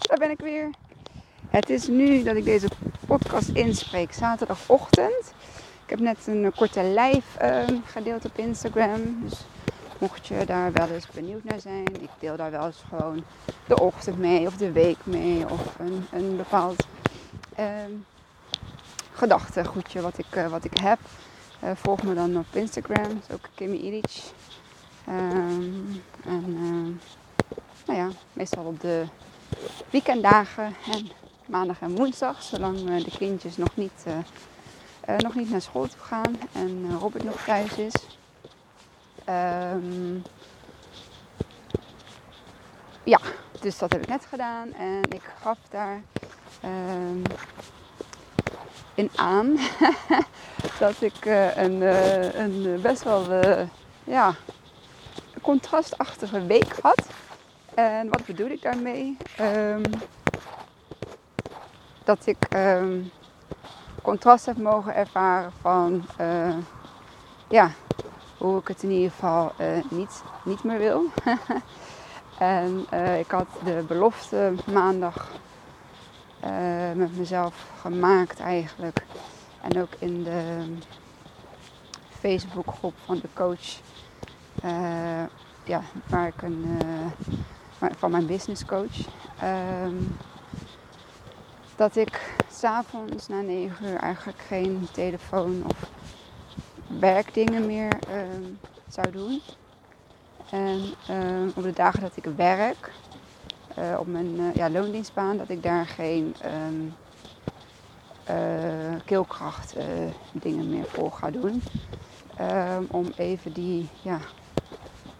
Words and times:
Daar 0.00 0.18
ben 0.18 0.30
ik 0.30 0.40
weer. 0.40 0.70
Het 1.48 1.70
is 1.70 1.86
nu 1.86 2.22
dat 2.22 2.36
ik 2.36 2.44
deze 2.44 2.68
podcast 3.06 3.48
inspreek, 3.48 4.12
zaterdagochtend. 4.12 5.34
Ik 5.84 5.90
heb 5.90 6.00
net 6.00 6.26
een 6.26 6.52
korte 6.56 6.84
live 6.84 7.44
uh, 7.70 7.78
gedeeld 7.84 8.24
op 8.24 8.38
Instagram. 8.38 9.22
Dus 9.22 9.44
mocht 9.98 10.26
je 10.26 10.44
daar 10.46 10.72
wel 10.72 10.88
eens 10.88 11.06
benieuwd 11.06 11.44
naar 11.44 11.60
zijn, 11.60 11.84
ik 12.00 12.08
deel 12.18 12.36
daar 12.36 12.50
wel 12.50 12.66
eens 12.66 12.82
gewoon 12.88 13.24
de 13.66 13.80
ochtend 13.80 14.18
mee 14.18 14.46
of 14.46 14.56
de 14.56 14.72
week 14.72 14.96
mee 15.04 15.48
of 15.48 15.78
een, 15.78 16.06
een 16.12 16.36
bepaald 16.36 16.86
uh, 17.58 17.66
gedachtegoedje 19.12 20.00
wat 20.00 20.18
ik, 20.18 20.36
uh, 20.36 20.46
wat 20.46 20.64
ik 20.64 20.76
heb. 20.80 20.98
Uh, 21.64 21.70
volg 21.74 22.02
me 22.02 22.14
dan 22.14 22.36
op 22.36 22.46
Instagram, 22.52 23.08
dat 23.08 23.22
is 23.28 23.34
ook 23.34 23.48
Kimmy 23.54 23.76
Illich. 23.76 24.32
Um, 25.08 26.02
en 26.24 27.00
nou 27.86 27.98
ja, 27.98 28.08
meestal 28.32 28.64
op 28.64 28.80
de 28.80 29.04
weekenddagen 29.90 30.74
en 30.92 31.10
maandag 31.46 31.80
en 31.80 31.96
woensdag, 31.96 32.42
zolang 32.42 32.78
uh, 32.88 33.04
de 33.04 33.10
kindjes 33.18 33.56
nog 33.56 33.76
niet, 33.76 34.04
uh, 35.08 35.16
nog 35.16 35.34
niet 35.34 35.50
naar 35.50 35.60
school 35.60 35.86
toe 35.86 36.00
gaan 36.00 36.38
en 36.52 36.98
Robert 36.98 37.24
nog 37.24 37.44
thuis 37.44 37.76
is. 37.76 37.94
Um, 39.28 40.22
ja, 43.02 43.18
dus 43.60 43.78
dat 43.78 43.92
heb 43.92 44.02
ik 44.02 44.08
net 44.08 44.26
gedaan 44.26 44.72
en 44.72 45.00
ik 45.08 45.22
gaf 45.40 45.58
daar 45.70 46.02
um, 46.64 47.22
in 48.94 49.10
aan 49.14 49.58
dat 50.78 51.02
ik 51.02 51.24
een, 51.56 51.80
een 52.40 52.80
best 52.80 53.02
wel 53.02 53.26
ja, 54.04 54.34
contrastachtige 55.42 56.46
week 56.46 56.78
had. 56.82 57.06
En 57.74 58.08
wat 58.08 58.26
bedoel 58.26 58.48
ik 58.48 58.62
daarmee? 58.62 59.16
Um, 59.40 59.82
dat 62.04 62.26
ik 62.26 62.54
um, 62.54 63.10
contrast 64.02 64.46
heb 64.46 64.56
mogen 64.56 64.94
ervaren 64.94 65.52
van 65.60 66.04
uh, 66.20 66.56
ja, 67.48 67.70
hoe 68.38 68.58
ik 68.60 68.68
het 68.68 68.82
in 68.82 68.90
ieder 68.90 69.10
geval 69.10 69.52
uh, 69.60 69.66
niet, 69.90 70.22
niet 70.44 70.64
meer 70.64 70.78
wil. 70.78 71.04
en 72.38 72.86
uh, 72.94 73.18
ik 73.18 73.30
had 73.30 73.46
de 73.64 73.84
belofte 73.88 74.52
maandag 74.72 75.30
met 76.94 77.16
mezelf 77.16 77.66
gemaakt 77.80 78.40
eigenlijk. 78.40 79.02
En 79.60 79.82
ook 79.82 79.92
in 79.98 80.22
de 80.22 80.64
Facebookgroep 82.08 82.94
van 83.04 83.18
de 83.18 83.28
coach 83.34 83.80
ja, 85.64 85.82
waar 86.06 86.26
ik 86.26 86.42
een, 86.42 86.80
van 87.90 88.10
mijn 88.10 88.26
business 88.26 88.64
coach. 88.64 88.96
Um, 89.42 90.16
dat 91.76 91.96
ik 91.96 92.34
s'avonds 92.50 93.28
na 93.28 93.40
9 93.40 93.86
uur 93.86 93.96
eigenlijk 93.96 94.38
geen 94.38 94.88
telefoon 94.92 95.62
of 95.66 95.90
werkdingen 97.00 97.66
meer 97.66 97.98
um, 98.10 98.58
zou 98.88 99.10
doen. 99.10 99.40
En 100.50 100.80
um, 101.10 101.52
op 101.54 101.62
de 101.62 101.72
dagen 101.72 102.00
dat 102.00 102.16
ik 102.16 102.24
werk, 102.36 102.92
uh, 103.78 103.96
op 103.98 104.06
mijn 104.06 104.40
uh, 104.40 104.54
ja, 104.54 104.70
loondienstbaan, 104.70 105.36
dat 105.36 105.48
ik 105.48 105.62
daar 105.62 105.86
geen 105.86 106.36
uh, 108.30 108.36
keelkracht 109.04 109.76
dingen 110.32 110.68
meer 110.70 110.84
voor 110.84 111.12
ga 111.12 111.30
doen. 111.30 111.62
om 112.90 113.12
even 113.16 113.52
die 113.52 113.88
ja, 114.02 114.18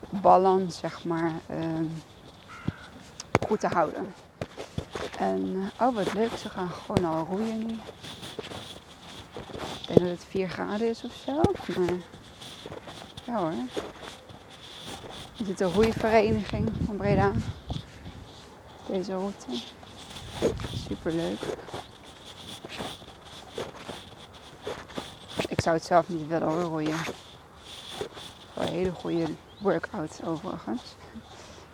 balans, 0.09 0.79
zeg 0.79 1.05
maar, 1.05 1.33
goed 3.47 3.61
te 3.61 3.67
houden. 3.67 4.15
En 5.19 5.47
uh, 5.47 5.87
oh, 5.89 5.95
wat 5.95 6.13
leuk, 6.13 6.37
ze 6.37 6.49
gaan 6.49 6.71
gewoon 6.71 7.05
al 7.05 7.27
roeien 7.31 7.67
nu. 7.67 7.73
Ik 9.81 9.87
denk 9.87 10.01
dat 10.01 10.09
het 10.09 10.27
4 10.29 10.49
graden 10.49 10.89
is 10.89 11.05
of 11.05 11.13
zo. 11.25 11.41
Maar 11.77 11.95
ja 13.25 13.37
hoor. 13.37 13.53
Is 15.37 15.49
het 15.49 15.61
een 15.61 15.73
roeivereniging 15.73 16.71
van 16.87 16.97
Breda? 16.97 17.33
Deze 18.87 19.13
route. 19.13 19.47
Super 20.89 21.13
leuk. 21.13 21.41
Ik 25.49 25.61
zou 25.61 25.77
het 25.77 25.85
zelf 25.85 26.09
niet 26.09 26.27
willen 26.27 26.63
roeien. 26.63 26.99
Een 28.55 28.69
hele 28.69 28.93
goede 28.93 29.27
workout 29.61 30.21
overigens. 30.25 30.83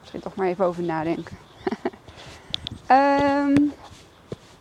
Misschien 0.00 0.20
toch 0.20 0.34
maar 0.34 0.46
even 0.46 0.64
over 0.64 0.82
nadenken. 0.82 1.47
Um, 2.90 3.72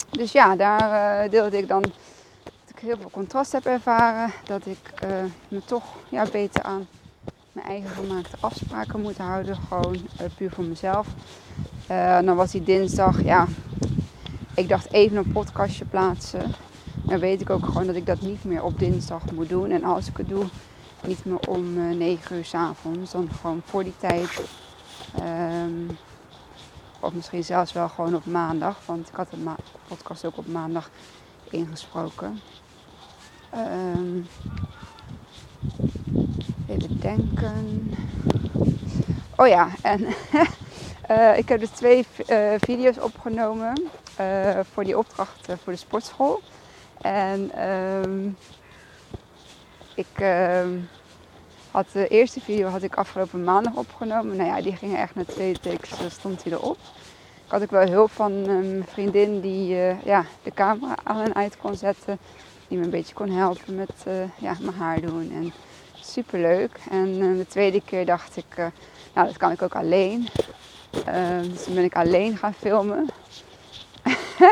dus 0.10 0.32
ja, 0.32 0.56
daar 0.56 1.24
uh, 1.26 1.32
deelde 1.32 1.58
ik 1.58 1.68
dan 1.68 1.82
dat 1.82 2.76
ik 2.76 2.80
heel 2.80 2.98
veel 2.98 3.10
contrast 3.12 3.52
heb 3.52 3.66
ervaren. 3.66 4.32
Dat 4.46 4.66
ik 4.66 5.04
uh, 5.04 5.10
me 5.48 5.62
toch 5.66 5.84
ja, 6.10 6.26
beter 6.32 6.64
aan 6.64 6.88
mijn 7.52 7.68
eigen 7.68 7.90
gemaakte 7.90 8.38
afspraken 8.40 9.02
moet 9.02 9.18
houden. 9.18 9.58
Gewoon 9.68 9.96
uh, 9.96 10.28
puur 10.38 10.52
voor 10.52 10.64
mezelf. 10.64 11.08
dan 12.24 12.36
was 12.36 12.52
die 12.52 12.64
dinsdag, 12.64 13.24
ja, 13.24 13.48
ik 14.56 14.70
dacht 14.70 14.92
even 14.92 15.18
een 15.18 15.32
podcastje 15.32 15.86
plaatsen. 15.86 16.54
Dan 17.04 17.20
weet 17.20 17.42
ik 17.42 17.50
ook 17.50 17.66
gewoon 17.66 17.86
dat 17.86 17.96
ik 17.96 18.06
dat 18.06 18.22
niet 18.22 18.44
meer 18.44 18.64
op 18.64 18.80
dinsdag 18.80 19.32
moet 19.32 19.50
doen. 19.50 19.72
En 19.72 19.84
als 19.84 20.08
ik 20.08 20.18
het 20.18 20.30
doe, 20.30 20.46
niet 21.06 21.26
meer 21.26 21.40
om 21.40 21.78
uh, 21.78 21.96
9 21.96 22.36
uur 22.36 22.46
s 22.46 22.54
avonds, 22.54 23.12
dan 23.12 23.30
gewoon 23.40 23.62
voor 23.66 23.84
die 23.84 23.98
tijd. 23.98 24.42
Um, 25.20 25.98
of 27.00 27.14
misschien 27.14 27.44
zelfs 27.44 27.74
wel 27.74 27.90
gewoon 27.90 28.16
op 28.16 28.26
maandag, 28.26 28.78
want 28.86 29.08
ik 29.08 29.16
had 29.16 29.30
de 29.32 29.38
podcast 29.88 30.26
ook 30.26 30.38
op 30.38 30.48
maandag 30.48 30.90
ingesproken. 31.50 32.40
Um, 33.56 34.28
even 36.68 37.00
denken. 37.00 37.96
Oh 39.36 39.48
ja, 39.48 39.70
en 39.82 40.08
uh, 41.10 41.38
ik 41.42 41.50
heb 41.50 41.60
dus 41.60 41.70
twee 41.70 42.06
uh, 42.30 42.54
video's 42.58 42.98
opgenomen 43.00 43.90
uh, 44.20 44.60
voor 44.74 44.84
die 44.84 44.98
opdracht 44.98 45.48
voor 45.64 45.74
de 45.74 45.80
sportschool. 45.80 46.42
En 47.02 47.68
um, 47.70 48.38
ik 49.96 50.20
uh, 50.22 50.66
had 51.72 51.86
de 51.92 52.08
eerste 52.08 52.42
video 52.42 52.68
had 52.68 52.84
ik 52.84 52.96
afgelopen 52.96 53.44
maandag 53.44 53.74
opgenomen. 53.74 54.36
Nou 54.36 54.50
ja, 54.50 54.62
die 54.62 54.76
ging 54.76 54.98
echt 54.98 55.16
na 55.16 55.26
twee 55.26 55.60
takes, 55.60 55.90
stond 56.10 56.44
hij 56.44 56.54
erop. 56.54 56.78
Ik 57.46 57.54
had 57.54 57.62
ook 57.62 57.72
wel 57.72 57.90
hulp 57.90 58.12
van 58.12 58.32
een 58.32 58.86
vriendin 58.88 59.40
die 59.42 59.76
uh, 59.76 60.02
ja, 60.04 60.26
de 60.44 60.52
camera 60.52 60.96
aan 61.04 61.22
en 61.22 61.36
uit 61.36 61.58
kon 61.58 61.76
zetten. 61.76 62.20
Die 62.68 62.78
me 62.78 62.84
een 62.84 62.90
beetje 62.90 63.14
kon 63.14 63.30
helpen 63.30 63.76
met 63.76 64.06
uh, 64.08 64.14
ja, 64.38 64.56
mijn 64.60 64.76
haar 64.76 65.02
doen. 65.02 65.32
En 65.32 65.54
super 66.02 66.40
leuk. 66.40 66.80
En 66.90 67.08
uh, 67.08 67.38
de 67.38 67.48
tweede 67.48 67.82
keer 67.82 68.06
dacht 68.06 68.38
ik, 68.38 68.56
nou 69.14 69.28
dat 69.28 69.38
kan 69.38 69.52
ik 69.52 69.62
ook 69.62 69.76
alleen. 69.76 70.28
Ehm, 71.06 71.50
dus 71.50 71.64
toen 71.64 71.74
ben 71.74 71.84
ik 71.84 71.96
alleen 71.96 72.38
gaan 72.38 72.54
filmen. 72.54 73.10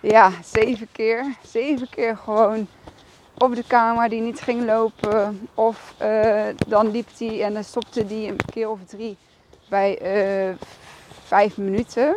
ja, 0.00 0.32
zeven 0.44 0.88
keer. 0.92 1.34
Zeven 1.46 1.88
keer 1.88 2.16
gewoon 2.16 2.66
op 3.38 3.54
de 3.54 3.64
camera 3.66 4.08
die 4.08 4.20
niet 4.20 4.40
ging 4.40 4.64
lopen. 4.64 5.48
Of 5.54 5.94
uh, 6.02 6.44
dan 6.66 6.90
liep 6.90 7.08
die 7.16 7.42
en 7.42 7.54
dan 7.54 7.64
stopte 7.64 8.06
die 8.06 8.28
een 8.28 8.40
keer 8.52 8.70
of 8.70 8.78
drie 8.86 9.16
bij 9.68 9.98
uh, 10.48 10.54
vijf 11.24 11.56
minuten. 11.56 12.16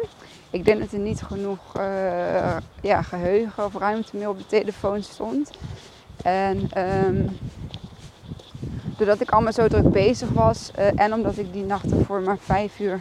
Ik 0.50 0.66
denk 0.66 0.80
dat 0.80 0.91
er 0.91 1.00
niet 1.00 1.22
genoeg 1.22 1.78
uh, 1.78 2.57
ja, 2.81 3.02
geheugen 3.02 3.66
of 3.66 3.75
ruimte 3.75 4.18
meer 4.18 4.30
op 4.30 4.38
de 4.38 4.46
telefoon 4.46 5.03
stond. 5.03 5.52
En 6.24 6.69
um, 7.06 7.38
doordat 8.97 9.22
ik 9.22 9.31
allemaal 9.31 9.53
zo 9.53 9.68
druk 9.68 9.91
bezig 9.91 10.30
was 10.30 10.72
en 10.96 11.13
omdat 11.13 11.38
ik 11.38 11.53
die 11.53 11.63
nacht 11.63 11.91
ervoor 11.91 12.22
maar 12.22 12.38
vijf 12.38 12.80
uur, 12.80 13.00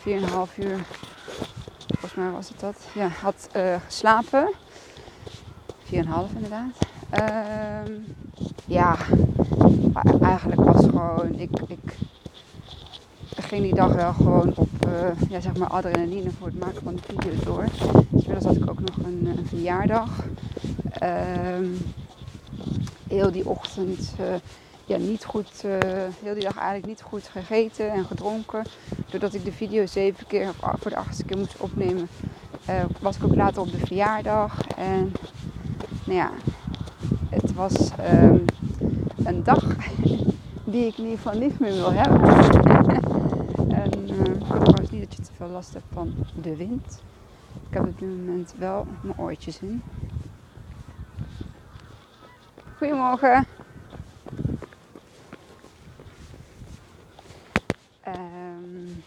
vier 0.00 0.16
en 0.16 0.22
een 0.22 0.28
half 0.28 0.58
uur, 0.58 0.78
volgens 1.86 2.14
mij 2.14 2.30
was 2.30 2.48
het 2.48 2.60
dat, 2.60 2.76
ja, 2.94 3.08
had 3.08 3.48
geslapen 3.86 4.48
4,5 5.92 5.94
inderdaad. 6.34 6.78
Uh, 7.18 7.94
ja, 8.66 8.96
eigenlijk 10.20 10.60
was 10.60 10.84
gewoon, 10.84 11.34
ik, 11.38 11.50
ik 11.68 11.98
ging 13.48 13.62
die 13.62 13.74
dag 13.74 13.94
wel 13.94 14.12
gewoon 14.12 14.52
op 14.56 14.68
uh, 14.86 15.30
ja, 15.30 15.40
zeg 15.40 15.56
maar 15.56 15.68
adrenaline 15.68 16.30
voor 16.30 16.46
het 16.46 16.58
maken 16.58 16.82
van 16.82 16.94
de 16.94 17.02
video 17.02 17.32
door. 17.44 17.64
Inmiddels 18.10 18.44
had 18.44 18.56
ik 18.56 18.70
ook 18.70 18.80
nog 18.80 19.06
een, 19.06 19.46
verjaardag. 19.46 20.24
Uh, 21.02 21.68
heel 23.08 23.32
die 23.32 23.48
ochtend 23.48 24.14
uh, 24.20 24.26
ja, 24.86 24.96
niet 24.96 25.24
goed, 25.24 25.62
uh, 25.64 25.72
heel 26.22 26.34
die 26.34 26.42
dag 26.42 26.56
eigenlijk 26.56 26.86
niet 26.86 27.02
goed 27.02 27.28
gegeten 27.28 27.90
en 27.90 28.04
gedronken. 28.04 28.64
Doordat 29.10 29.34
ik 29.34 29.44
de 29.44 29.52
video 29.52 29.86
zeven 29.86 30.26
keer, 30.26 30.52
voor 30.78 30.90
de 30.90 30.96
achtste 30.96 31.24
keer 31.24 31.38
moest 31.38 31.56
opnemen, 31.58 32.08
was 33.00 33.16
ik 33.16 33.24
ook 33.24 33.34
later 33.34 33.62
op 33.62 33.72
de 33.72 33.78
verjaardag. 33.86 34.66
En 34.76 35.12
nou 36.08 36.20
ja, 36.20 36.30
het 37.28 37.54
was 37.54 37.90
um, 38.12 38.44
een 39.24 39.42
dag 39.42 39.76
die 40.72 40.86
ik 40.86 40.98
in 40.98 41.04
ieder 41.04 41.18
geval 41.18 41.38
niet 41.38 41.58
meer 41.58 41.72
wil 41.72 41.92
hebben. 41.92 42.20
en 43.82 44.10
uh, 44.10 44.24
ik 44.24 44.44
trouwens 44.44 44.90
niet 44.90 45.08
dat 45.08 45.14
je 45.14 45.22
te 45.22 45.30
veel 45.36 45.48
last 45.48 45.72
hebt 45.72 45.84
van 45.92 46.14
de 46.42 46.56
wind. 46.56 47.02
Ik 47.68 47.74
heb 47.74 47.86
op 47.86 47.98
dit 47.98 48.08
moment 48.08 48.54
wel 48.58 48.86
mijn 49.00 49.18
oortjes 49.18 49.60
in. 49.60 49.82
Goedemorgen. 52.76 53.46
Um, 58.06 59.02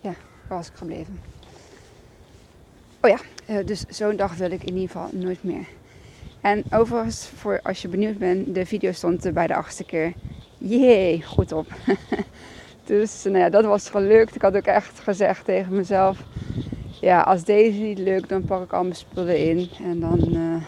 ja, 0.00 0.14
waar 0.48 0.58
was 0.58 0.68
ik 0.68 0.76
gebleven? 0.76 1.35
Oh 3.06 3.18
uh, 3.50 3.66
dus 3.66 3.84
zo'n 3.88 4.16
dag 4.16 4.36
wil 4.36 4.50
ik 4.50 4.64
in 4.64 4.74
ieder 4.74 4.90
geval 4.90 5.08
nooit 5.12 5.42
meer. 5.44 5.66
En 6.40 6.64
overigens, 6.70 7.26
voor 7.26 7.60
als 7.62 7.82
je 7.82 7.88
benieuwd 7.88 8.18
bent, 8.18 8.54
de 8.54 8.66
video 8.66 8.92
stond 8.92 9.24
er 9.24 9.32
bij 9.32 9.46
de 9.46 9.54
achtste 9.54 9.84
keer. 9.84 10.12
Jee, 10.58 11.22
goed 11.22 11.52
op. 11.52 11.66
dus 12.84 13.24
nou 13.24 13.38
ja, 13.38 13.50
dat 13.50 13.64
was 13.64 13.90
gelukt. 13.90 14.34
Ik 14.34 14.42
had 14.42 14.56
ook 14.56 14.64
echt 14.64 14.98
gezegd 14.98 15.44
tegen 15.44 15.76
mezelf: 15.76 16.22
ja, 17.00 17.20
als 17.20 17.44
deze 17.44 17.78
niet 17.78 17.98
lukt, 17.98 18.28
dan 18.28 18.44
pak 18.44 18.62
ik 18.62 18.72
al 18.72 18.82
mijn 18.82 18.94
spullen 18.94 19.38
in. 19.38 19.68
En 19.82 20.00
dan 20.00 20.28
uh, 20.28 20.62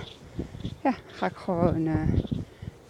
ja, 0.83 0.95
ga 1.07 1.27
ik 1.27 1.37
gewoon 1.37 1.87
uh, 1.87 1.95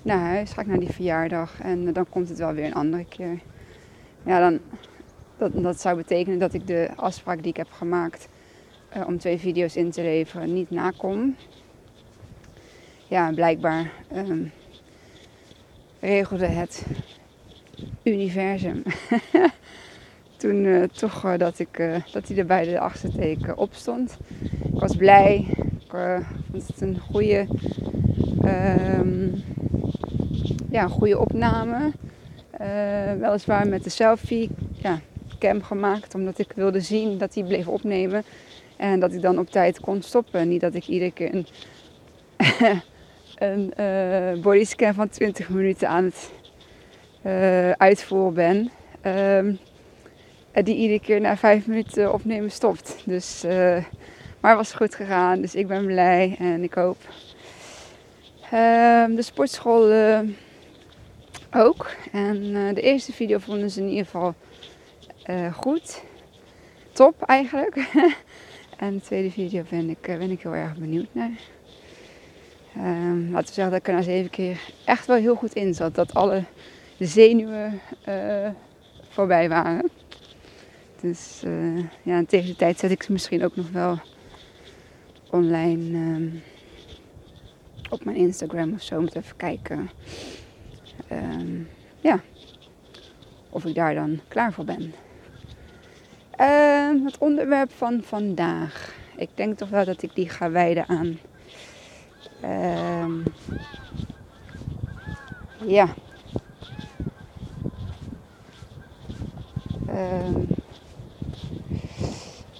naar 0.02 0.20
huis, 0.20 0.52
ga 0.52 0.60
ik 0.60 0.66
naar 0.66 0.80
die 0.80 0.92
verjaardag. 0.92 1.60
En 1.60 1.92
dan 1.92 2.06
komt 2.08 2.28
het 2.28 2.38
wel 2.38 2.52
weer 2.52 2.64
een 2.64 2.74
andere 2.74 3.04
keer. 3.04 3.38
Ja, 4.24 4.40
dan, 4.40 4.60
dat 5.62 5.80
zou 5.80 5.96
betekenen 5.96 6.38
dat 6.38 6.54
ik 6.54 6.66
de 6.66 6.88
afspraak 6.96 7.38
die 7.38 7.50
ik 7.50 7.56
heb 7.56 7.70
gemaakt 7.70 8.28
om 9.06 9.18
twee 9.18 9.38
video's 9.38 9.76
in 9.76 9.90
te 9.90 10.02
leveren 10.02 10.54
niet 10.54 10.70
nakom 10.70 11.36
ja, 13.08 13.32
blijkbaar 13.32 13.92
um, 14.14 14.52
regelde 16.00 16.46
het 16.46 16.86
universum. 18.02 18.82
Toen 20.36 20.64
uh, 20.64 20.82
toch 20.82 21.24
uh, 21.24 21.38
dat, 21.38 21.58
ik, 21.58 22.02
dat 22.12 22.28
hij 22.28 22.36
er 22.36 22.46
bij 22.46 22.64
de 22.64 22.78
achterteken 22.78 23.56
op 23.56 23.74
stond. 23.74 24.18
Ik 24.72 24.80
was 24.80 24.96
blij. 24.96 25.46
Ik 25.80 25.90
vond 26.50 26.66
het 26.66 26.80
een 26.80 26.98
goede, 26.98 27.46
um, 28.44 29.42
ja, 30.70 30.88
goede 30.88 31.18
opname. 31.18 31.92
weliswaar 33.18 33.68
met 33.68 33.84
de 33.84 33.90
selfie 33.90 34.50
ja, 34.72 35.00
cam 35.38 35.62
gemaakt. 35.62 36.14
Omdat 36.14 36.38
ik 36.38 36.52
wilde 36.54 36.80
zien 36.80 37.18
dat 37.18 37.34
hij 37.34 37.44
bleef 37.44 37.68
opnemen. 37.68 38.24
En 38.78 39.00
dat 39.00 39.12
ik 39.12 39.22
dan 39.22 39.38
op 39.38 39.50
tijd 39.50 39.80
kon 39.80 40.02
stoppen. 40.02 40.48
Niet 40.48 40.60
dat 40.60 40.74
ik 40.74 40.86
iedere 40.86 41.12
keer 41.12 41.44
een 43.34 43.72
uh, 43.80 44.42
bodyscan 44.42 44.94
van 44.94 45.08
20 45.08 45.48
minuten 45.48 45.88
aan 45.88 46.04
het 46.04 46.30
uh, 47.26 47.70
uitvoeren 47.70 48.34
ben. 48.34 48.70
Um, 49.12 49.58
die 50.64 50.76
iedere 50.76 51.00
keer 51.00 51.20
na 51.20 51.36
5 51.36 51.66
minuten 51.66 52.12
opnemen 52.12 52.50
stopt. 52.50 52.96
Dus, 53.04 53.44
uh, 53.44 53.52
maar 54.40 54.56
het 54.56 54.56
was 54.56 54.72
goed 54.72 54.94
gegaan, 54.94 55.40
dus 55.40 55.54
ik 55.54 55.66
ben 55.66 55.86
blij 55.86 56.36
en 56.38 56.62
ik 56.62 56.74
hoop. 56.74 56.98
Um, 58.54 59.14
de 59.14 59.22
sportschool 59.22 59.92
ook. 61.52 61.90
En 62.12 62.52
de 62.74 62.80
eerste 62.80 63.12
video 63.12 63.38
vonden 63.38 63.70
ze 63.70 63.80
in 63.80 63.88
ieder 63.88 64.04
geval 64.04 64.34
goed. 65.52 66.02
Top 66.92 67.22
eigenlijk. 67.22 67.76
en 68.78 68.94
de 68.94 69.00
tweede 69.00 69.30
video 69.30 69.62
ben 69.70 69.90
ik, 69.90 70.00
ben 70.00 70.30
ik 70.30 70.42
heel 70.42 70.54
erg 70.54 70.76
benieuwd 70.76 71.08
naar. 71.12 71.40
Um, 72.76 73.30
laten 73.30 73.48
we 73.48 73.52
zeggen 73.52 73.70
dat 73.70 73.80
ik 73.80 73.88
er 73.88 73.94
na 73.94 74.02
zeven 74.02 74.30
keer 74.30 74.60
echt 74.84 75.06
wel 75.06 75.16
heel 75.16 75.34
goed 75.34 75.54
in 75.54 75.74
zat. 75.74 75.94
Dat 75.94 76.14
alle 76.14 76.44
zenuwen 76.98 77.80
uh, 78.08 78.48
voorbij 79.08 79.48
waren. 79.48 79.90
Dus 81.00 81.42
uh, 81.46 81.84
ja, 82.02 82.24
tegen 82.24 82.46
de 82.46 82.56
tijd 82.56 82.78
zet 82.78 82.90
ik 82.90 83.02
ze 83.02 83.12
misschien 83.12 83.44
ook 83.44 83.56
nog 83.56 83.70
wel 83.70 83.98
online 85.30 85.98
um, 85.98 86.42
op 87.90 88.04
mijn 88.04 88.16
Instagram 88.16 88.72
of 88.72 88.82
zo. 88.82 89.00
Moet 89.00 89.16
even 89.16 89.36
kijken. 89.36 89.90
Um, 91.12 91.68
ja, 92.00 92.20
of 93.50 93.64
ik 93.64 93.74
daar 93.74 93.94
dan 93.94 94.20
klaar 94.28 94.52
voor 94.52 94.64
ben. 94.64 94.92
Het 97.04 97.18
onderwerp 97.18 97.72
van 97.72 98.02
vandaag. 98.02 98.94
Ik 99.16 99.28
denk 99.34 99.58
toch 99.58 99.68
wel 99.68 99.84
dat 99.84 100.02
ik 100.02 100.14
die 100.14 100.28
ga 100.28 100.50
wijden 100.50 100.88
aan 100.88 101.18
Um, 102.44 103.22
ja. 105.66 105.88
Um, 109.88 110.48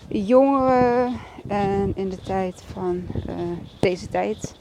jongeren 0.08 1.12
en 1.46 1.92
in 1.96 2.08
de 2.08 2.20
tijd 2.20 2.62
van 2.62 3.06
uh, 3.28 3.34
deze 3.80 4.08
tijd. 4.08 4.56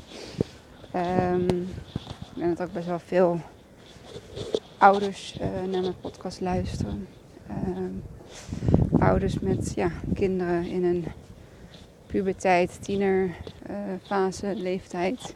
Um, 0.95 1.69
ik 2.33 2.33
denk 2.33 2.57
dat 2.57 2.67
ook 2.67 2.73
best 2.73 2.87
wel 2.87 2.99
veel 2.99 3.39
ouders 4.77 5.37
uh, 5.41 5.47
naar 5.71 5.81
mijn 5.81 5.99
podcast 6.01 6.41
luisteren. 6.41 7.07
Ouders 9.07 9.39
met 9.39 9.73
ja, 9.75 9.91
kinderen 10.13 10.65
in 10.65 10.83
een 10.83 11.05
puberteit, 12.05 12.77
tienerfase, 12.81 14.47
uh, 14.47 14.61
leeftijd. 14.61 15.35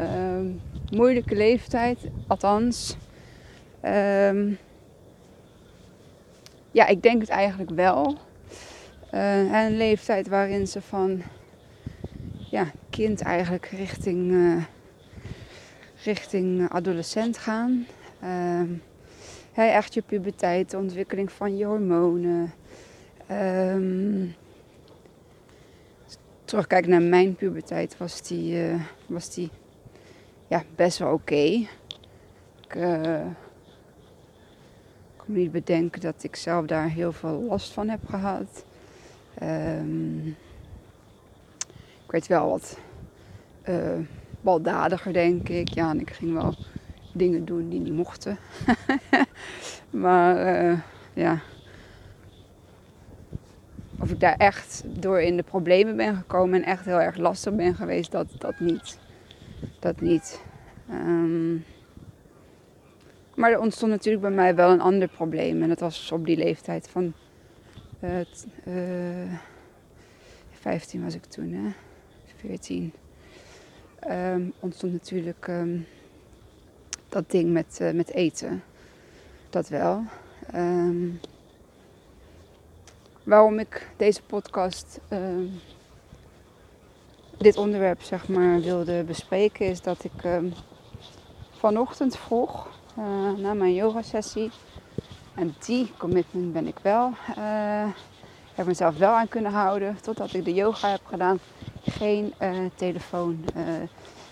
Uh, 0.00 0.40
moeilijke 0.90 1.36
leeftijd, 1.36 1.98
althans. 2.26 2.96
Um, 3.84 4.58
ja, 6.70 6.86
ik 6.86 7.02
denk 7.02 7.20
het 7.20 7.30
eigenlijk 7.30 7.70
wel. 7.70 8.18
Uh, 9.14 9.64
een 9.64 9.76
leeftijd 9.76 10.28
waarin 10.28 10.66
ze 10.66 10.82
van 10.82 11.22
ja, 12.50 12.70
kind 12.90 13.20
eigenlijk 13.20 13.66
richting, 13.66 14.30
uh, 14.30 14.62
richting 16.04 16.68
adolescent 16.70 17.38
gaan. 17.38 17.86
Uh, 18.22 18.62
echt 19.54 19.94
je 19.94 20.02
puberteit, 20.02 20.70
de 20.70 20.78
ontwikkeling 20.78 21.32
van 21.32 21.56
je 21.56 21.64
hormonen. 21.64 22.52
Um, 23.32 24.34
terugkijken 26.44 26.90
naar 26.90 27.02
mijn 27.02 27.34
puberteit, 27.34 27.96
was 27.96 28.22
die, 28.22 28.70
uh, 28.70 28.80
was 29.06 29.34
die 29.34 29.50
ja, 30.48 30.62
best 30.74 30.98
wel 30.98 31.12
oké. 31.12 31.34
Ik 31.34 32.74
uh, 32.76 33.02
kan 35.16 35.26
me 35.26 35.38
niet 35.38 35.52
bedenken 35.52 36.00
dat 36.00 36.24
ik 36.24 36.36
zelf 36.36 36.66
daar 36.66 36.88
heel 36.88 37.12
veel 37.12 37.40
last 37.40 37.72
van 37.72 37.88
heb 37.88 38.08
gehad. 38.08 38.64
Um, 39.42 40.26
ik 42.04 42.10
werd 42.10 42.26
wel 42.26 42.48
wat 42.48 42.78
baldadiger, 44.40 45.12
denk 45.12 45.48
ik. 45.48 45.68
Ja, 45.68 45.90
en 45.90 46.00
ik 46.00 46.10
ging 46.10 46.32
wel 46.32 46.54
dingen 47.12 47.44
doen 47.44 47.68
die 47.68 47.80
niet 47.80 47.92
mochten. 47.92 48.38
maar 50.04 50.36
ja, 51.12 51.40
of 54.00 54.10
ik 54.10 54.20
daar 54.20 54.36
echt 54.36 54.82
door 54.86 55.20
in 55.20 55.36
de 55.36 55.42
problemen 55.42 55.96
ben 55.96 56.16
gekomen 56.16 56.62
en 56.62 56.68
echt 56.68 56.84
heel 56.84 57.00
erg 57.00 57.16
lastig 57.16 57.54
ben 57.54 57.74
geweest, 57.74 58.10
dat, 58.10 58.26
dat 58.38 58.60
niet. 58.60 58.98
Dat 59.78 60.00
niet. 60.00 60.40
Um, 60.90 61.64
maar 63.34 63.50
er 63.50 63.60
ontstond 63.60 63.90
natuurlijk 63.90 64.22
bij 64.22 64.34
mij 64.34 64.54
wel 64.54 64.70
een 64.70 64.80
ander 64.80 65.08
probleem. 65.08 65.62
En 65.62 65.68
dat 65.68 65.80
was 65.80 66.12
op 66.12 66.26
die 66.26 66.36
leeftijd 66.36 66.88
van 66.88 67.12
uh, 68.00 68.20
uh, 68.66 69.32
15 70.50 71.02
was 71.02 71.14
ik 71.14 71.24
toen, 71.24 71.52
hè? 71.52 71.70
14. 72.36 72.92
Um, 74.08 74.52
ontstond 74.60 74.92
natuurlijk 74.92 75.46
um, 75.48 75.86
dat 77.08 77.30
ding 77.30 77.52
met, 77.52 77.78
uh, 77.82 77.90
met 77.90 78.10
eten. 78.10 78.62
Dat 79.50 79.68
wel. 79.68 80.02
Um, 80.54 81.20
waarom 83.30 83.58
ik 83.58 83.88
deze 83.96 84.22
podcast, 84.22 85.00
uh, 85.08 85.18
dit 87.38 87.56
onderwerp 87.56 88.02
zeg 88.02 88.28
maar 88.28 88.60
wilde 88.60 89.04
bespreken, 89.04 89.66
is 89.66 89.80
dat 89.80 90.04
ik 90.04 90.24
uh, 90.24 90.38
vanochtend 91.50 92.16
vroeg 92.16 92.68
uh, 92.98 93.32
na 93.36 93.54
mijn 93.54 93.74
yoga 93.74 94.02
sessie, 94.02 94.50
en 95.34 95.54
die 95.66 95.92
commitment 95.96 96.52
ben 96.52 96.66
ik 96.66 96.78
wel, 96.82 97.12
eh, 97.36 97.88
heb 98.54 98.66
mezelf 98.66 98.96
wel 98.96 99.12
aan 99.12 99.28
kunnen 99.28 99.52
houden 99.52 100.00
totdat 100.00 100.34
ik 100.34 100.44
de 100.44 100.54
yoga 100.54 100.90
heb 100.90 101.06
gedaan, 101.06 101.38
geen 101.84 102.34
eh, 102.38 102.58
telefoon 102.74 103.44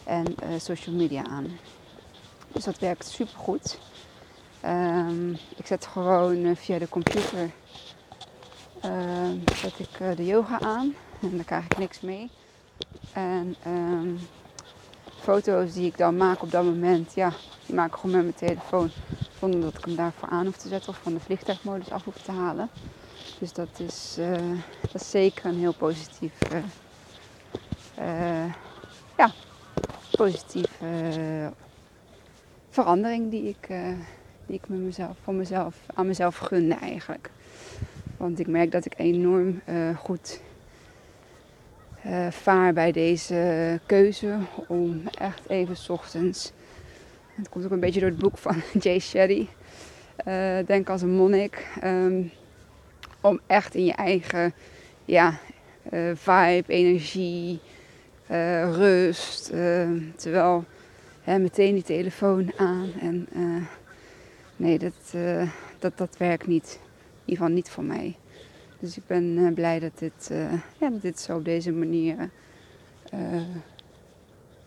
en 0.04 0.24
social 0.60 0.94
media 0.94 1.24
aan. 1.24 1.46
Dus 2.52 2.64
dat 2.64 2.78
werkt 2.78 3.06
super 3.06 3.38
goed. 3.38 3.78
Um, 4.64 5.30
ik 5.56 5.66
zet 5.66 5.86
gewoon 5.86 6.56
via 6.56 6.78
de 6.78 6.88
computer 6.88 7.50
uh, 8.84 9.54
zet 9.54 9.78
ik 9.78 10.00
uh, 10.00 10.16
de 10.16 10.26
yoga 10.26 10.60
aan 10.60 10.94
en 11.20 11.30
dan 11.30 11.44
krijg 11.44 11.64
ik 11.64 11.78
niks 11.78 12.00
mee. 12.00 12.30
En 13.12 13.56
um, 13.66 14.18
foto's 15.20 15.72
die 15.72 15.86
ik 15.86 15.98
dan 15.98 16.16
maak 16.16 16.42
op 16.42 16.50
dat 16.50 16.64
moment, 16.64 17.14
ja, 17.14 17.32
die 17.66 17.74
maak 17.74 17.88
ik 17.88 17.94
gewoon 17.94 18.16
met 18.16 18.22
mijn 18.22 18.34
telefoon 18.34 18.90
Zonder 19.38 19.60
dat 19.60 19.78
ik 19.78 19.84
hem 19.84 19.96
daarvoor 19.96 20.28
aan 20.28 20.44
hoef 20.44 20.56
te 20.56 20.68
zetten 20.68 20.88
of 20.88 20.98
van 21.02 21.14
de 21.14 21.20
vliegtuigmodus 21.20 21.90
af 21.90 22.04
hoef 22.04 22.22
te 22.22 22.32
halen. 22.32 22.68
Dus 23.38 23.52
dat 23.52 23.68
is, 23.76 24.16
uh, 24.18 24.32
dat 24.80 24.94
is 25.00 25.10
zeker 25.10 25.44
een 25.44 25.58
heel 25.58 25.74
positief, 25.74 26.32
uh, 27.98 28.52
ja, 29.16 29.30
positieve 30.10 31.52
verandering 32.70 33.30
die 33.30 33.48
ik, 33.48 33.66
die 34.46 34.56
ik 34.56 34.68
met 34.68 34.78
mezelf, 34.78 35.16
voor 35.22 35.34
mezelf, 35.34 35.76
aan 35.94 36.06
mezelf 36.06 36.36
gunde 36.36 36.74
eigenlijk. 36.74 37.30
Want 38.18 38.38
ik 38.38 38.46
merk 38.46 38.72
dat 38.72 38.84
ik 38.84 38.92
enorm 38.96 39.60
goed 39.96 40.40
vaar 42.30 42.72
bij 42.72 42.92
deze 42.92 43.80
keuze 43.86 44.38
om 44.66 45.02
echt 45.18 45.48
even 45.48 45.76
s 45.76 45.88
ochtends. 45.88 46.52
Het 47.34 47.48
komt 47.48 47.64
ook 47.64 47.70
een 47.70 47.80
beetje 47.80 48.00
door 48.00 48.08
het 48.08 48.18
boek 48.18 48.38
van 48.38 48.62
Jay 48.82 48.98
Shetty. 48.98 49.46
Denk 50.66 50.88
als 50.88 51.02
een 51.02 51.14
monnik. 51.14 51.66
Um, 51.84 52.30
om 53.20 53.40
echt 53.46 53.74
in 53.74 53.84
je 53.84 53.92
eigen 53.92 54.54
ja, 55.04 55.38
vibe, 56.14 56.64
energie, 56.66 57.60
rust. 58.72 59.50
Uh, 59.52 59.88
terwijl 60.16 60.64
hè, 61.22 61.38
meteen 61.38 61.74
die 61.74 61.82
telefoon 61.82 62.52
aan. 62.56 62.92
En 63.00 63.28
nee, 64.56 64.78
dat, 64.78 65.14
dat, 65.78 65.98
dat 65.98 66.16
werkt 66.16 66.46
niet. 66.46 66.78
Ieder 67.28 67.44
geval 67.44 67.48
niet 67.48 67.70
voor 67.70 67.84
mij. 67.84 68.16
Dus 68.78 68.96
ik 68.96 69.06
ben 69.06 69.54
blij 69.54 69.78
dat 69.78 69.98
dit, 69.98 70.30
ja, 70.78 70.90
dat 70.90 71.02
dit 71.02 71.20
zo 71.20 71.36
op 71.36 71.44
deze 71.44 71.72
manier 71.72 72.30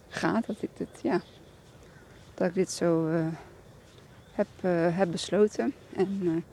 gaat. 0.08 0.46
Dat 0.46 0.62
ik 0.62 0.70
dit, 0.77 1.00
ja, 1.01 1.22
dat 2.34 2.48
ik 2.48 2.53
dit 2.53 2.72
zo 2.72 3.08
heb, 4.32 4.48
heb 4.94 5.12
besloten. 5.12 5.74
En 5.96 6.44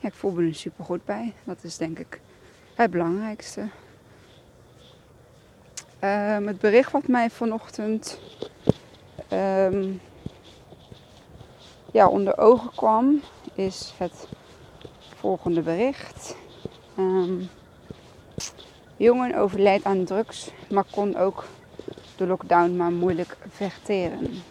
ik 0.00 0.14
voel 0.14 0.30
me 0.30 0.46
er 0.46 0.54
super 0.54 0.84
goed 0.84 1.04
bij. 1.04 1.34
Dat 1.44 1.64
is 1.64 1.76
denk 1.76 1.98
ik 1.98 2.20
het 2.74 2.90
belangrijkste. 2.90 3.60
Um, 6.00 6.46
het 6.46 6.58
bericht 6.58 6.92
wat 6.92 7.08
mij 7.08 7.30
vanochtend 7.30 8.20
um, 9.32 10.00
ja, 11.92 12.08
onder 12.08 12.38
ogen 12.38 12.70
kwam, 12.70 13.20
is 13.54 13.94
het 13.96 14.28
volgende 15.18 15.60
bericht. 15.60 16.36
Um, 16.98 17.48
jongen 18.96 19.34
overlijdt 19.34 19.84
aan 19.84 20.04
drugs, 20.04 20.50
maar 20.70 20.84
kon 20.90 21.16
ook 21.16 21.44
de 22.16 22.26
lockdown 22.26 22.76
maar 22.76 22.92
moeilijk 22.92 23.36
vechteren. 23.48 24.42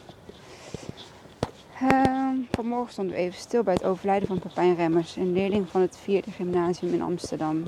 Uh, 1.84 2.30
vanmorgen 2.52 2.92
stonden 2.92 3.16
we 3.16 3.22
even 3.22 3.40
stil 3.40 3.64
bij 3.64 3.74
het 3.74 3.84
overlijden 3.84 4.28
van 4.28 4.40
Pepijn 4.40 4.76
Remmers, 4.76 5.16
een 5.16 5.34
leerling 5.34 5.70
van 5.70 5.82
het 5.82 5.98
vierde 5.98 6.32
gymnasium 6.32 6.94
in 6.94 7.02
Amsterdam. 7.02 7.64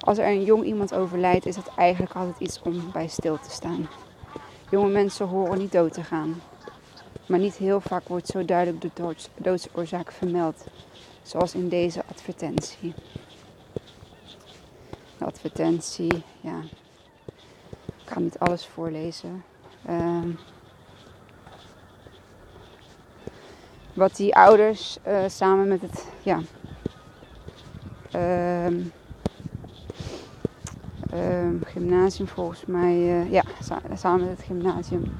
Als 0.00 0.18
er 0.18 0.26
een 0.26 0.44
jong 0.44 0.64
iemand 0.64 0.94
overlijdt, 0.94 1.46
is 1.46 1.54
dat 1.54 1.70
eigenlijk 1.76 2.14
altijd 2.14 2.38
iets 2.38 2.62
om 2.62 2.90
bij 2.92 3.08
stil 3.08 3.38
te 3.38 3.50
staan. 3.50 3.88
Jonge 4.70 4.88
mensen 4.88 5.26
horen 5.26 5.58
niet 5.58 5.72
dood 5.72 5.92
te 5.92 6.02
gaan. 6.02 6.40
Maar 7.26 7.38
niet 7.38 7.56
heel 7.56 7.80
vaak 7.80 8.08
wordt 8.08 8.26
zo 8.26 8.44
duidelijk 8.44 8.80
de 8.80 9.14
doodsoorzaak 9.36 10.12
vermeld, 10.12 10.64
zoals 11.22 11.54
in 11.54 11.68
deze 11.68 12.02
advertentie. 12.10 12.94
De 15.18 15.24
advertentie, 15.24 16.22
ja. 16.40 16.60
Ik 17.84 18.18
ga 18.18 18.20
niet 18.20 18.38
alles 18.38 18.66
voorlezen. 18.66 19.44
Uh, 19.88 20.22
wat 23.94 24.16
die 24.16 24.34
ouders 24.36 24.98
uh, 25.06 25.24
samen 25.26 25.68
met 25.68 25.80
het 25.82 26.06
ja, 26.22 26.40
uh, 28.14 28.66
gymnasium 31.64 32.28
volgens 32.28 32.64
mij, 32.66 32.94
uh, 32.94 33.32
ja, 33.32 33.42
samen 33.94 34.20
met 34.26 34.36
het 34.36 34.46
gymnasium 34.46 35.12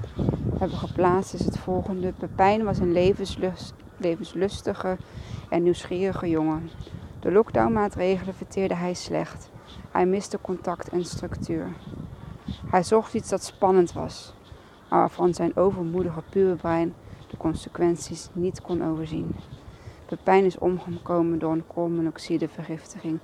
hebben 0.58 0.78
geplaatst 0.78 1.34
is 1.34 1.44
het 1.44 1.58
volgende. 1.58 2.12
Pepijn 2.18 2.64
was 2.64 2.78
een 2.78 2.92
levenslust, 2.92 3.72
levenslustige 3.96 4.96
en 5.52 5.62
nieuwsgierige 5.62 6.28
jongen. 6.28 6.70
De 7.20 7.32
lockdownmaatregelen 7.32 8.34
verteerde 8.34 8.74
hij 8.74 8.94
slecht. 8.94 9.50
Hij 9.90 10.06
miste 10.06 10.38
contact 10.40 10.88
en 10.88 11.04
structuur. 11.04 11.72
Hij 12.66 12.82
zocht 12.82 13.14
iets 13.14 13.28
dat 13.28 13.44
spannend 13.44 13.92
was, 13.92 14.34
maar 14.90 14.98
waarvan 14.98 15.34
zijn 15.34 15.56
overmoedige 15.56 16.22
puberbrein 16.30 16.94
de 17.30 17.36
consequenties 17.36 18.28
niet 18.32 18.60
kon 18.60 18.84
overzien. 18.84 19.36
Pepijn 20.06 20.44
is 20.44 20.58
omgekomen 20.58 21.38
door 21.38 21.52
een 21.52 21.66
koolmonoxidevergiftiging 21.66 23.18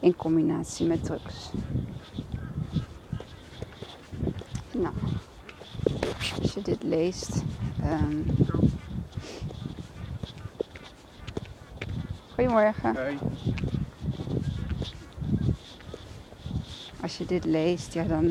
in 0.00 0.16
combinatie 0.16 0.86
met 0.86 1.04
drugs. 1.04 1.52
Nou, 4.72 4.94
als 6.40 6.54
je 6.54 6.62
dit 6.62 6.82
leest. 6.82 7.42
Um... 7.84 8.24
Goedemorgen. 12.42 12.94
Hey. 12.94 13.18
Als 17.02 17.18
je 17.18 17.24
dit 17.24 17.44
leest, 17.44 17.94
ja, 17.94 18.02
dan 18.04 18.24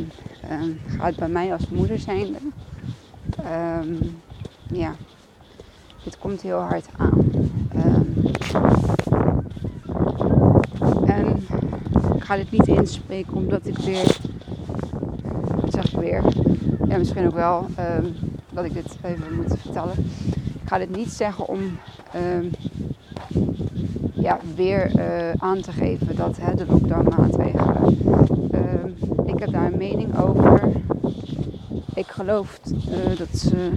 um, 0.51 0.80
gaat 0.88 1.08
het 1.08 1.15
bij 1.15 1.27
mij 1.27 1.53
als 1.53 1.68
moeder 1.68 2.00
zijn. 2.00 2.36
Um, 3.80 4.22
ja, 4.72 4.96
dit 6.03 6.18
komt 6.18 6.41
heel 6.41 6.60
hard 6.60 6.86
aan. 6.98 7.32
Um, 7.75 8.15
en 11.06 11.48
ik 12.15 12.24
ga 12.24 12.36
dit 12.36 12.51
niet 12.51 12.68
inspreken 12.68 13.34
omdat 13.34 13.65
ik 13.65 13.77
weer, 13.77 14.18
zeg 15.70 15.91
ik 15.91 16.00
weer, 16.00 16.24
ja 16.88 16.98
misschien 16.98 17.25
ook 17.27 17.36
wel 17.36 17.68
dat 18.50 18.65
ik 18.65 18.74
dit 18.74 18.98
even 19.01 19.36
moet 19.36 19.60
vertellen. 19.60 20.06
Ik 20.62 20.68
ga 20.68 20.77
dit 20.77 20.96
niet 20.96 21.12
zeggen 21.12 21.48
om 21.48 21.77
ja, 24.22 24.40
weer 24.56 24.96
uh, 24.96 25.32
aan 25.38 25.62
te 25.62 25.72
geven 25.72 26.16
dat 26.16 26.38
hè, 26.38 26.56
de 26.56 26.66
lockdown 26.66 27.16
maatregelen. 27.18 27.98
ik 29.25 29.40
heb 29.40 29.51
daar 29.51 29.66
een 29.66 29.78
mening 29.78 30.20
over. 30.20 30.72
Ik 31.94 32.08
geloof 32.08 32.60
uh, 32.66 33.18
dat 33.18 33.38
ze 33.38 33.72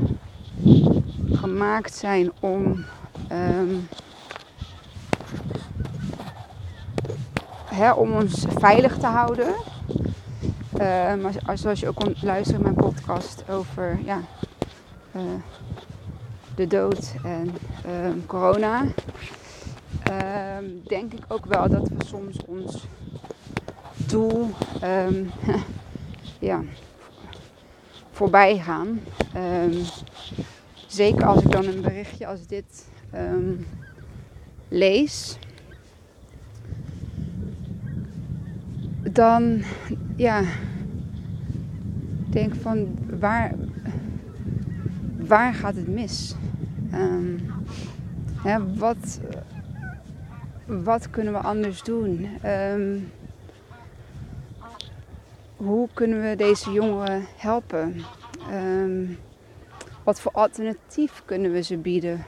gemaakt 1.32 1.94
zijn 1.94 2.32
om 2.40 2.84
um, 3.32 3.88
hè, 7.64 7.92
om 7.92 8.12
ons 8.12 8.44
veilig 8.48 8.98
te 8.98 9.06
houden. 9.06 9.54
Maar 11.22 11.58
zoals 11.58 11.80
je 11.80 11.88
ook 11.88 11.94
kon 11.94 12.14
luisteren 12.20 12.60
in 12.60 12.62
mijn 12.62 12.90
podcast 12.90 13.44
over 13.50 13.98
ja, 14.04 14.20
uh, 15.16 15.22
de 16.54 16.66
dood 16.66 17.14
en 17.24 17.52
corona. 18.26 18.84
Ehm, 20.18 20.64
denk 20.86 21.12
ik 21.12 21.24
ook 21.28 21.46
wel 21.46 21.68
dat 21.68 21.88
we 21.88 22.04
soms 22.06 22.36
ons 22.46 22.86
doel 24.06 24.50
um, 24.84 25.30
ja, 26.50 26.62
voorbij 28.10 28.58
gaan. 28.58 29.00
Zeker 30.86 31.26
als 31.26 31.42
ik 31.42 31.50
dan 31.50 31.66
een 31.66 31.80
berichtje 31.80 32.26
als 32.26 32.46
dit 32.46 32.88
lees. 34.68 35.38
Dan 39.02 39.62
ja, 40.16 40.42
denk 42.30 42.54
van 42.54 42.98
waar, 43.20 43.54
waar 45.16 45.54
gaat 45.54 45.74
het 45.74 45.88
mis? 45.88 46.34
Wat, 48.76 49.20
wat 50.66 51.10
kunnen 51.10 51.32
we 51.32 51.38
anders 51.38 51.82
doen? 51.82 52.28
Um, 52.44 53.12
hoe 55.56 55.88
kunnen 55.92 56.22
we 56.22 56.36
deze 56.36 56.72
jongeren 56.72 57.26
helpen? 57.36 58.04
Um, 58.52 59.18
wat 60.02 60.20
voor 60.20 60.32
alternatief 60.32 61.22
kunnen 61.24 61.52
we 61.52 61.62
ze 61.62 61.76
bieden? 61.76 62.24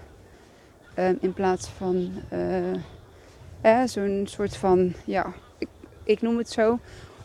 Um, 0.99 1.19
in 1.21 1.33
plaats 1.33 1.69
van 1.69 2.12
uh, 2.33 2.75
eh, 3.61 3.83
zo'n 3.85 4.23
soort 4.28 4.57
van, 4.57 4.93
ja, 5.05 5.33
ik, 5.59 5.69
ik, 6.02 6.23
noem 6.23 6.38
het 6.38 6.50
zo, 6.50 6.78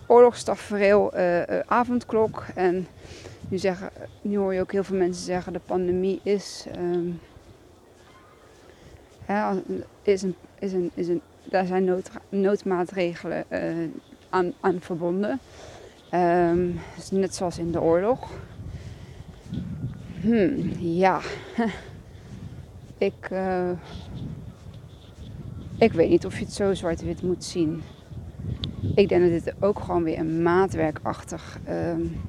oorlogstafereel 0.08 1.18
uh, 1.18 1.60
avondklok. 1.66 2.46
En 2.56 2.88
nu, 3.50 3.58
zeggen, 3.58 3.90
nu 4.22 4.38
hoor 4.38 4.54
je 4.54 4.62
ook 4.62 4.72
heel 4.72 4.84
veel 4.84 4.98
mensen 4.98 5.24
zeggen, 5.24 5.54
de 5.54 5.62
pandemie 5.66 6.20
is, 6.24 6.66
um, 6.78 7.20
is, 10.04 10.22
een, 10.22 10.36
is, 10.62 10.74
een, 10.74 10.92
is 10.94 11.08
een, 11.08 11.22
daar 11.44 11.66
zijn 11.66 11.84
nood, 11.84 12.10
noodmaatregelen 12.30 13.46
aan, 14.30 14.54
aan 14.60 14.78
verbonden. 14.80 15.40
Um, 16.14 16.80
net 17.12 17.36
zoals 17.36 17.58
in 17.58 17.72
de 17.72 17.82
oorlog. 17.82 18.30
Hmm, 20.22 20.72
ja. 20.80 21.22
ik, 22.98 23.30
uh, 23.32 23.70
ik 25.78 25.94
weet 25.94 26.10
niet 26.10 26.26
of 26.26 26.38
je 26.38 26.46
het 26.46 26.54
zo 26.54 26.74
zwart-wit 26.74 27.22
moet 27.22 27.44
zien. 27.44 27.82
Ik 28.96 29.10
denk 29.10 29.22
dat 29.22 29.44
dit 29.44 29.54
ook 29.60 29.80
gewoon 29.80 30.04
weer 30.04 30.20
een 30.20 30.42
maatwerkachtig 30.42 31.60
um, 31.70 32.22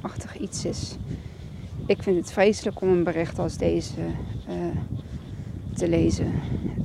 achtig 0.00 0.38
iets 0.38 0.64
is. 0.64 0.96
Ik 1.86 2.02
vind 2.02 2.16
het 2.16 2.32
vreselijk 2.32 2.80
om 2.80 2.88
een 2.88 3.04
bericht 3.04 3.38
als 3.38 3.56
deze 3.56 4.00
uh, 4.48 4.54
te 5.76 5.88
lezen. 5.88 6.32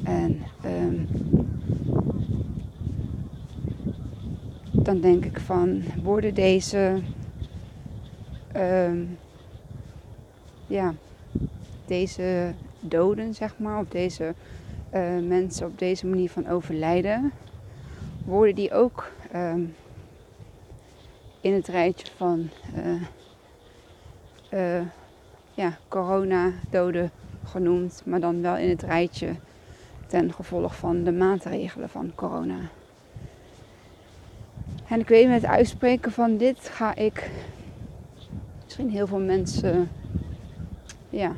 En 0.03 0.41
um, 0.65 1.07
dan 4.71 5.00
denk 5.00 5.25
ik 5.25 5.39
van, 5.39 5.83
worden 6.03 6.33
deze, 6.33 7.00
um, 8.55 9.17
ja, 10.67 10.93
deze 11.86 12.53
doden, 12.79 13.33
zeg 13.33 13.57
maar, 13.57 13.79
of 13.79 13.88
deze 13.88 14.33
uh, 14.93 15.19
mensen 15.27 15.67
op 15.67 15.79
deze 15.79 16.07
manier 16.07 16.29
van 16.29 16.48
overlijden, 16.48 17.31
worden 18.25 18.55
die 18.55 18.74
ook 18.74 19.12
um, 19.36 19.75
in 21.41 21.53
het 21.53 21.67
rijtje 21.67 22.07
van 22.15 22.50
uh, 24.53 24.81
ja, 25.53 25.77
corona-doden 25.88 27.12
genoemd, 27.43 28.01
maar 28.05 28.19
dan 28.19 28.41
wel 28.41 28.57
in 28.57 28.69
het 28.69 28.81
rijtje 28.81 29.36
ten 30.07 30.33
gevolge 30.33 30.74
van 30.74 31.03
de 31.03 31.12
maatregelen 31.12 31.89
van 31.89 32.12
corona. 32.15 32.60
En 34.88 35.00
ik 35.00 35.07
weet 35.07 35.27
met 35.27 35.41
het 35.41 35.51
uitspreken 35.51 36.12
van 36.12 36.38
dit 36.38 36.60
ga 36.60 36.95
ik 36.95 37.31
misschien 38.63 38.89
heel 38.89 39.07
veel 39.07 39.19
mensen 39.19 39.89
ja, 41.10 41.33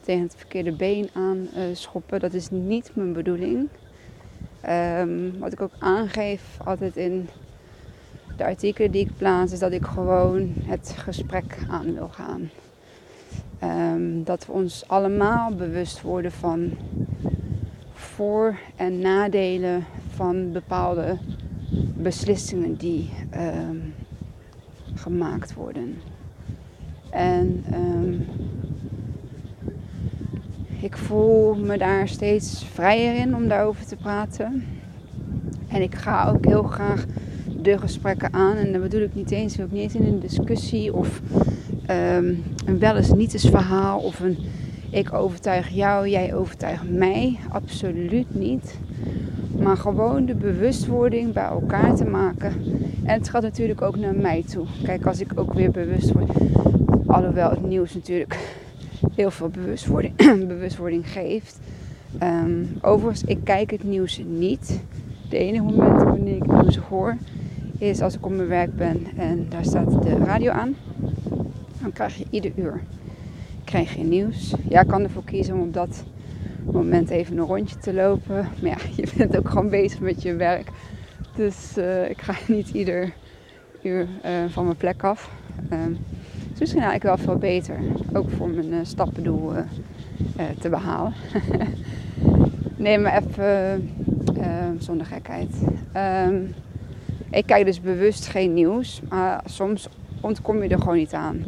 tegen 0.00 0.22
het 0.22 0.34
verkeerde 0.36 0.72
been 0.72 1.08
aan 1.12 1.48
uh, 1.56 1.62
schoppen. 1.72 2.20
Dat 2.20 2.32
is 2.32 2.50
niet 2.50 2.90
mijn 2.94 3.12
bedoeling. 3.12 3.68
Um, 4.68 5.38
wat 5.38 5.52
ik 5.52 5.60
ook 5.60 5.72
aangeef 5.78 6.58
altijd 6.64 6.96
in 6.96 7.28
de 8.36 8.44
artikelen 8.44 8.90
die 8.90 9.06
ik 9.06 9.16
plaats, 9.16 9.52
is 9.52 9.58
dat 9.58 9.72
ik 9.72 9.84
gewoon 9.84 10.52
het 10.64 10.94
gesprek 10.96 11.58
aan 11.68 11.94
wil 11.94 12.08
gaan. 12.08 12.50
Um, 13.62 14.24
dat 14.24 14.46
we 14.46 14.52
ons 14.52 14.88
allemaal 14.88 15.54
bewust 15.54 16.02
worden 16.02 16.32
van 16.32 16.70
voor- 17.92 18.58
en 18.76 18.98
nadelen 18.98 19.84
van 20.14 20.52
bepaalde 20.52 21.18
beslissingen 21.94 22.76
die 22.76 23.10
um, 23.34 23.94
gemaakt 24.94 25.54
worden. 25.54 25.94
En 27.10 27.64
um, 27.74 28.26
ik 30.80 30.96
voel 30.96 31.54
me 31.54 31.78
daar 31.78 32.08
steeds 32.08 32.64
vrijer 32.64 33.14
in 33.14 33.34
om 33.34 33.48
daarover 33.48 33.86
te 33.86 33.96
praten. 33.96 34.64
En 35.68 35.82
ik 35.82 35.94
ga 35.94 36.28
ook 36.28 36.44
heel 36.44 36.62
graag 36.62 37.04
de 37.62 37.78
gesprekken 37.78 38.32
aan. 38.32 38.56
En 38.56 38.72
dat 38.72 38.82
bedoel 38.82 39.02
ik 39.02 39.14
niet 39.14 39.30
eens, 39.30 39.60
ook 39.60 39.70
niet 39.70 39.82
eens 39.82 39.94
in 39.94 40.06
een 40.06 40.20
discussie 40.20 40.94
of 40.94 41.20
een 42.66 42.78
wel 42.78 42.96
eens 42.96 43.12
niet 43.12 43.32
eens 43.32 43.48
verhaal 43.48 43.98
of 43.98 44.20
een 44.20 44.36
ik 44.90 45.12
overtuig 45.12 45.68
jou, 45.68 46.08
jij 46.08 46.34
overtuigt 46.34 46.90
mij. 46.90 47.38
Absoluut 47.48 48.34
niet. 48.34 48.78
Maar 49.58 49.76
gewoon 49.76 50.26
de 50.26 50.34
bewustwording 50.34 51.32
bij 51.32 51.44
elkaar 51.44 51.94
te 51.94 52.04
maken. 52.04 52.52
En 53.04 53.18
het 53.18 53.28
gaat 53.28 53.42
natuurlijk 53.42 53.82
ook 53.82 53.96
naar 53.96 54.14
mij 54.14 54.42
toe. 54.42 54.66
Kijk, 54.82 55.06
als 55.06 55.20
ik 55.20 55.32
ook 55.34 55.52
weer 55.52 55.70
bewust 55.70 56.12
word. 56.12 56.30
Alhoewel 57.06 57.50
het 57.50 57.66
nieuws 57.66 57.94
natuurlijk 57.94 58.38
heel 59.14 59.30
veel 59.30 59.48
bewustwording, 59.48 60.16
bewustwording 60.48 61.08
geeft. 61.08 61.58
Um, 62.22 62.78
overigens, 62.80 63.24
ik 63.24 63.38
kijk 63.44 63.70
het 63.70 63.84
nieuws 63.84 64.20
niet. 64.26 64.80
De 65.28 65.38
enige 65.38 65.62
moment 65.62 66.02
wanneer 66.02 66.36
ik 66.36 66.42
het 66.42 66.60
nieuws 66.60 66.76
hoor, 66.76 67.16
is 67.78 68.00
als 68.00 68.14
ik 68.14 68.26
op 68.26 68.32
mijn 68.32 68.48
werk 68.48 68.76
ben 68.76 69.06
en 69.16 69.46
daar 69.48 69.64
staat 69.64 70.02
de 70.02 70.16
radio 70.16 70.50
aan. 70.50 70.74
Dan 71.86 71.94
krijg 71.94 72.16
je 72.16 72.26
ieder 72.30 72.52
uur 72.56 72.80
krijg 73.64 73.94
je 73.94 74.02
nieuws. 74.02 74.54
Ja, 74.68 74.82
kan 74.82 75.02
ervoor 75.02 75.24
kiezen 75.24 75.54
om 75.54 75.60
op 75.60 75.74
dat 75.74 76.04
moment 76.64 77.10
even 77.10 77.38
een 77.38 77.44
rondje 77.44 77.76
te 77.76 77.94
lopen. 77.94 78.48
Maar 78.62 78.70
ja, 78.70 78.76
je 78.96 79.08
bent 79.16 79.36
ook 79.36 79.48
gewoon 79.48 79.68
bezig 79.68 80.00
met 80.00 80.22
je 80.22 80.34
werk. 80.34 80.70
Dus 81.34 81.78
uh, 81.78 82.10
ik 82.10 82.22
ga 82.22 82.34
niet 82.54 82.68
ieder 82.68 83.12
uur 83.82 84.00
uh, 84.24 84.30
van 84.48 84.64
mijn 84.64 84.76
plek 84.76 85.04
af. 85.04 85.30
Um, 85.72 85.98
dus 86.50 86.58
misschien 86.58 86.82
eigenlijk 86.82 87.16
wel 87.16 87.26
veel 87.26 87.38
beter. 87.38 87.78
Ook 88.12 88.30
voor 88.30 88.48
mijn 88.48 88.72
uh, 88.72 88.78
stappendoel 88.82 89.52
te 90.58 90.68
behalen. 90.68 91.12
nee, 92.76 92.98
maar 92.98 93.22
even 93.22 93.90
zonder 94.78 95.06
gekheid. 95.06 95.54
Um, 96.26 96.54
ik 97.30 97.46
kijk 97.46 97.64
dus 97.64 97.80
bewust 97.80 98.26
geen 98.26 98.54
nieuws. 98.54 99.00
Maar 99.08 99.42
soms 99.44 99.88
ontkom 100.20 100.62
je 100.62 100.68
er 100.68 100.78
gewoon 100.78 100.96
niet 100.96 101.14
aan. 101.14 101.44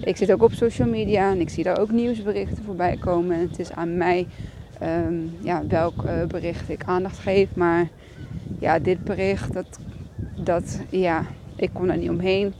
Ik 0.00 0.16
zit 0.16 0.32
ook 0.32 0.42
op 0.42 0.52
social 0.52 0.88
media 0.88 1.30
en 1.30 1.40
ik 1.40 1.48
zie 1.48 1.64
daar 1.64 1.78
ook 1.78 1.90
nieuwsberichten 1.90 2.64
voorbij 2.64 2.96
komen. 2.96 3.36
En 3.36 3.48
het 3.48 3.58
is 3.58 3.72
aan 3.72 3.96
mij 3.96 4.26
um, 4.82 5.30
ja, 5.40 5.62
welk 5.68 6.04
uh, 6.04 6.24
bericht 6.24 6.68
ik 6.68 6.84
aandacht 6.84 7.18
geef. 7.18 7.48
Maar 7.54 7.88
ja, 8.58 8.78
dit 8.78 9.04
bericht, 9.04 9.52
dat, 9.52 9.78
dat, 10.36 10.80
ja, 10.88 11.24
ik 11.56 11.70
kon 11.72 11.90
er 11.90 11.96
niet 11.96 12.10
omheen. 12.10 12.54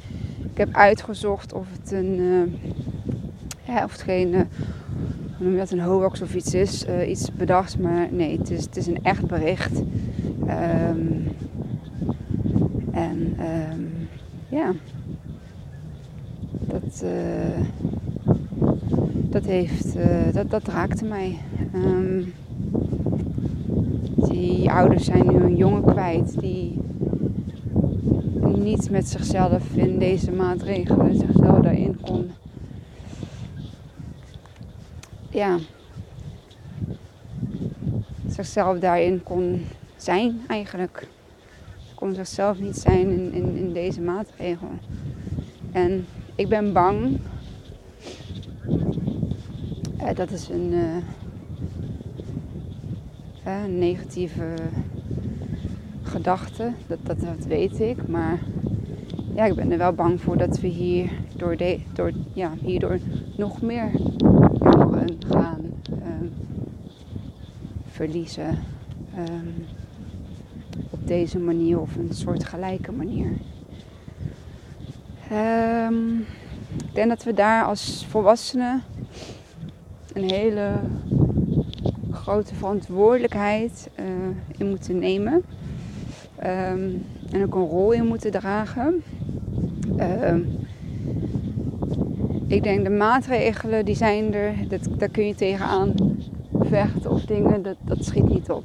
Ik 0.53 0.59
heb 0.59 0.69
uitgezocht 0.75 1.53
of 1.53 1.67
het 1.83 1.93
een, 1.93 2.19
uh, 2.19 2.43
ja, 3.67 3.85
of 3.85 3.93
het 3.93 4.03
geen, 4.03 4.35
uh, 4.35 4.41
noem 5.39 5.57
dat, 5.57 5.71
een 5.71 5.81
hoax 5.81 6.23
of 6.23 6.35
iets 6.35 6.55
is. 6.55 6.85
iets 7.07 7.33
bedacht, 7.33 7.79
maar 7.79 8.09
nee, 8.11 8.39
het 8.39 8.51
is, 8.51 8.65
het 8.65 8.77
is 8.77 8.87
een 8.87 9.03
echt 9.03 9.27
bericht. 9.27 9.79
Um, 10.49 11.37
en 12.93 13.37
um, 13.41 14.09
ja 14.49 14.73
dat, 16.69 17.03
uh, 17.05 17.11
dat, 19.31 19.45
heeft, 19.45 19.97
uh, 19.97 20.33
dat, 20.33 20.51
dat 20.51 20.69
raakte 20.69 21.05
mij. 21.05 21.39
Um, 21.75 22.33
die 24.29 24.71
ouders 24.71 25.05
zijn 25.05 25.27
nu 25.27 25.35
een 25.35 25.57
jongen 25.57 25.85
kwijt 25.85 26.41
die 26.41 26.79
niet 28.57 28.91
met 28.91 29.09
zichzelf 29.09 29.75
in 29.75 29.99
deze 29.99 30.33
maatregelen 30.33 31.17
zichzelf 31.17 31.59
daarin 31.61 32.01
kon. 32.01 32.31
Ja, 35.31 35.59
zichzelf 38.27 38.79
daarin 38.79 39.23
kon 39.23 39.65
zijn 39.97 40.41
eigenlijk. 40.47 41.09
Kon 41.95 42.15
zichzelf 42.15 42.61
niet 42.61 42.77
zijn 42.77 43.11
in, 43.11 43.33
in, 43.33 43.57
in 43.57 43.73
deze 43.73 44.01
maatregelen. 44.01 44.81
En 45.73 46.07
ik 46.39 46.49
ben 46.49 46.73
bang. 46.73 47.19
Uh, 50.01 50.15
dat 50.15 50.31
is 50.31 50.49
een 50.49 50.73
uh, 53.45 53.65
negatieve 53.69 54.55
gedachte. 56.03 56.73
Dat, 56.87 56.99
dat, 57.21 57.45
weet 57.47 57.81
ik. 57.81 58.09
Maar 58.09 58.39
ja, 59.35 59.45
ik 59.45 59.55
ben 59.55 59.73
er 59.73 59.79
wel 59.79 59.93
bang 59.93 60.21
voor 60.21 60.37
dat 60.37 60.61
we 60.61 60.67
hier 60.67 61.11
door 61.37 61.57
de, 61.57 61.81
door, 61.93 62.13
ja, 62.33 62.53
hierdoor 62.61 62.99
nog 63.37 63.63
meer 63.63 63.91
jongeren 64.61 65.19
gaan 65.29 65.61
um, 65.91 66.33
verliezen. 67.87 68.59
Um, 69.19 69.55
op 70.91 71.07
deze 71.07 71.39
manier 71.39 71.81
of 71.81 71.97
een 71.97 72.15
soort 72.15 72.45
gelijke 72.45 72.93
manier. 72.93 73.33
Um, 75.33 76.19
ik 76.77 76.95
denk 76.95 77.09
dat 77.09 77.25
we 77.25 77.35
daar 77.35 77.65
als 77.65 78.07
volwassenen 78.09 78.83
een 80.13 80.31
hele 80.31 80.71
grote 82.11 82.55
verantwoordelijkheid 82.55 83.89
uh, 84.01 84.05
in 84.59 84.69
moeten 84.69 84.99
nemen. 84.99 85.33
Um, 85.33 87.05
en 87.31 87.45
ook 87.45 87.55
een 87.55 87.69
rol 87.69 87.93
in 87.93 88.07
moeten 88.07 88.31
dragen. 88.31 89.03
Um, 90.01 90.47
ik 92.47 92.63
denk 92.63 92.85
de 92.85 92.91
maatregelen 92.91 93.85
die 93.85 93.97
zijn 93.97 94.35
er, 94.35 94.55
dat, 94.69 94.89
daar 94.99 95.09
kun 95.09 95.27
je 95.27 95.35
tegenaan 95.35 95.95
vechten 96.61 97.11
of 97.11 97.25
dingen, 97.25 97.63
dat, 97.63 97.77
dat 97.81 98.05
schiet 98.05 98.29
niet 98.29 98.51
op. 98.51 98.65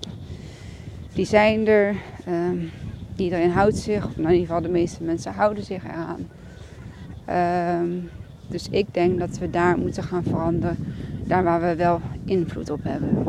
Die 1.13 1.26
zijn 1.26 1.67
er, 1.67 1.95
um, 2.28 2.69
iedereen 3.15 3.52
houdt 3.52 3.78
zich, 3.78 4.06
of 4.06 4.17
in 4.17 4.23
ieder 4.23 4.39
geval 4.39 4.62
de 4.62 4.69
meeste 4.69 5.04
mensen 5.04 5.34
houden 5.34 5.63
zich 5.63 5.84
eraan. 5.84 6.28
Um, 7.29 8.09
dus 8.47 8.69
ik 8.69 8.86
denk 8.91 9.19
dat 9.19 9.38
we 9.38 9.49
daar 9.49 9.77
moeten 9.77 10.03
gaan 10.03 10.23
veranderen. 10.23 10.77
Daar 11.27 11.43
waar 11.43 11.62
we 11.62 11.75
wel 11.75 12.01
invloed 12.25 12.69
op 12.69 12.79
hebben. 12.83 13.25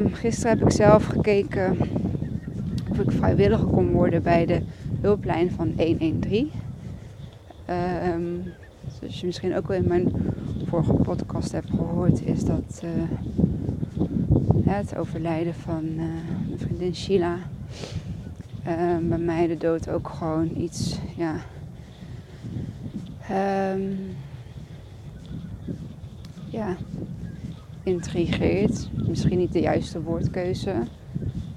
Um, 0.00 0.14
gisteren 0.14 0.58
heb 0.58 0.66
ik 0.66 0.72
zelf 0.72 1.06
gekeken 1.06 1.76
of 2.90 2.98
ik 2.98 3.10
vrijwilliger 3.10 3.66
kon 3.66 3.90
worden 3.90 4.22
bij 4.22 4.46
de 4.46 4.60
hulplijn 5.00 5.50
van 5.50 5.72
113. 5.76 6.50
Um, 8.14 8.42
zoals 8.98 9.20
je 9.20 9.26
misschien 9.26 9.56
ook 9.56 9.68
wel 9.68 9.76
in 9.76 9.88
mijn 9.88 10.12
vorige 10.66 10.92
podcast 10.92 11.52
heb 11.52 11.64
gehoord, 11.70 12.26
is 12.26 12.44
dat 12.44 12.82
uh, 12.84 12.90
het 14.66 14.96
overlijden 14.96 15.54
van 15.54 15.84
uh, 15.84 15.98
mijn 16.46 16.58
vriendin 16.58 16.94
Sheila 16.94 17.36
bij 19.00 19.18
mij 19.18 19.46
de 19.46 19.56
dood 19.56 19.88
ook 19.88 20.08
gewoon 20.08 20.50
iets, 20.56 20.98
ja. 21.16 21.34
Um, 23.30 23.98
ja, 26.48 26.76
intrigeert. 27.82 28.88
Misschien 29.08 29.38
niet 29.38 29.52
de 29.52 29.60
juiste 29.60 30.02
woordkeuze. 30.02 30.74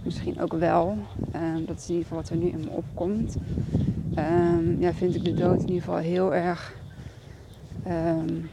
Misschien 0.03 0.41
ook 0.41 0.53
wel. 0.53 0.97
Um, 1.35 1.65
dat 1.65 1.77
is 1.77 1.89
in 1.89 1.95
ieder 1.95 2.07
geval 2.07 2.17
wat 2.17 2.29
er 2.29 2.37
nu 2.37 2.47
in 2.47 2.59
me 2.59 2.69
opkomt. 2.69 3.37
Um, 4.15 4.77
ja, 4.79 4.93
vind 4.93 5.15
ik 5.15 5.23
de 5.23 5.33
dood 5.33 5.61
in 5.61 5.67
ieder 5.67 5.83
geval 5.83 5.97
heel 5.97 6.33
erg 6.33 6.75
um, 7.87 8.49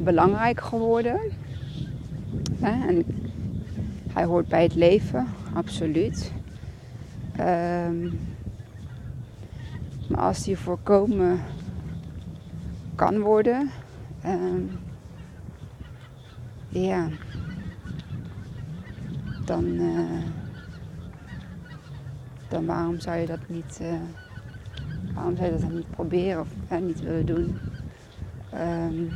belangrijk 0.00 0.60
geworden. 0.60 1.20
En 2.60 3.04
hij 4.12 4.24
hoort 4.24 4.48
bij 4.48 4.62
het 4.62 4.74
leven, 4.74 5.26
absoluut. 5.52 6.32
Maar 10.08 10.20
als 10.20 10.44
die 10.44 10.58
voorkomen 10.58 11.40
kan 12.94 13.20
worden, 13.20 13.70
ja, 16.68 17.08
dan, 19.44 19.64
uh, 19.64 20.22
dan 22.48 22.66
waarom 22.66 23.00
zou 23.00 23.16
je 23.16 23.26
dat 23.26 23.48
niet, 23.48 23.78
uh, 23.82 23.94
waarom 25.14 25.36
zou 25.36 25.52
je 25.52 25.58
dat 25.58 25.70
niet 25.70 25.90
proberen 25.90 26.40
of 26.40 26.48
uh, 26.72 26.78
niet 26.78 27.00
willen 27.00 27.26
doen? 27.26 27.58
Um, 28.54 29.10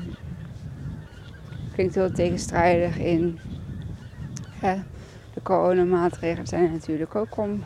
klinkt 1.72 1.94
heel 1.94 2.12
tegenstrijdig 2.12 2.98
in 2.98 3.38
hè, 4.50 4.74
de 5.34 5.42
coronamaatregelen 5.42 6.46
zijn 6.46 6.64
er 6.64 6.70
natuurlijk 6.70 7.14
ook 7.14 7.36
om 7.36 7.62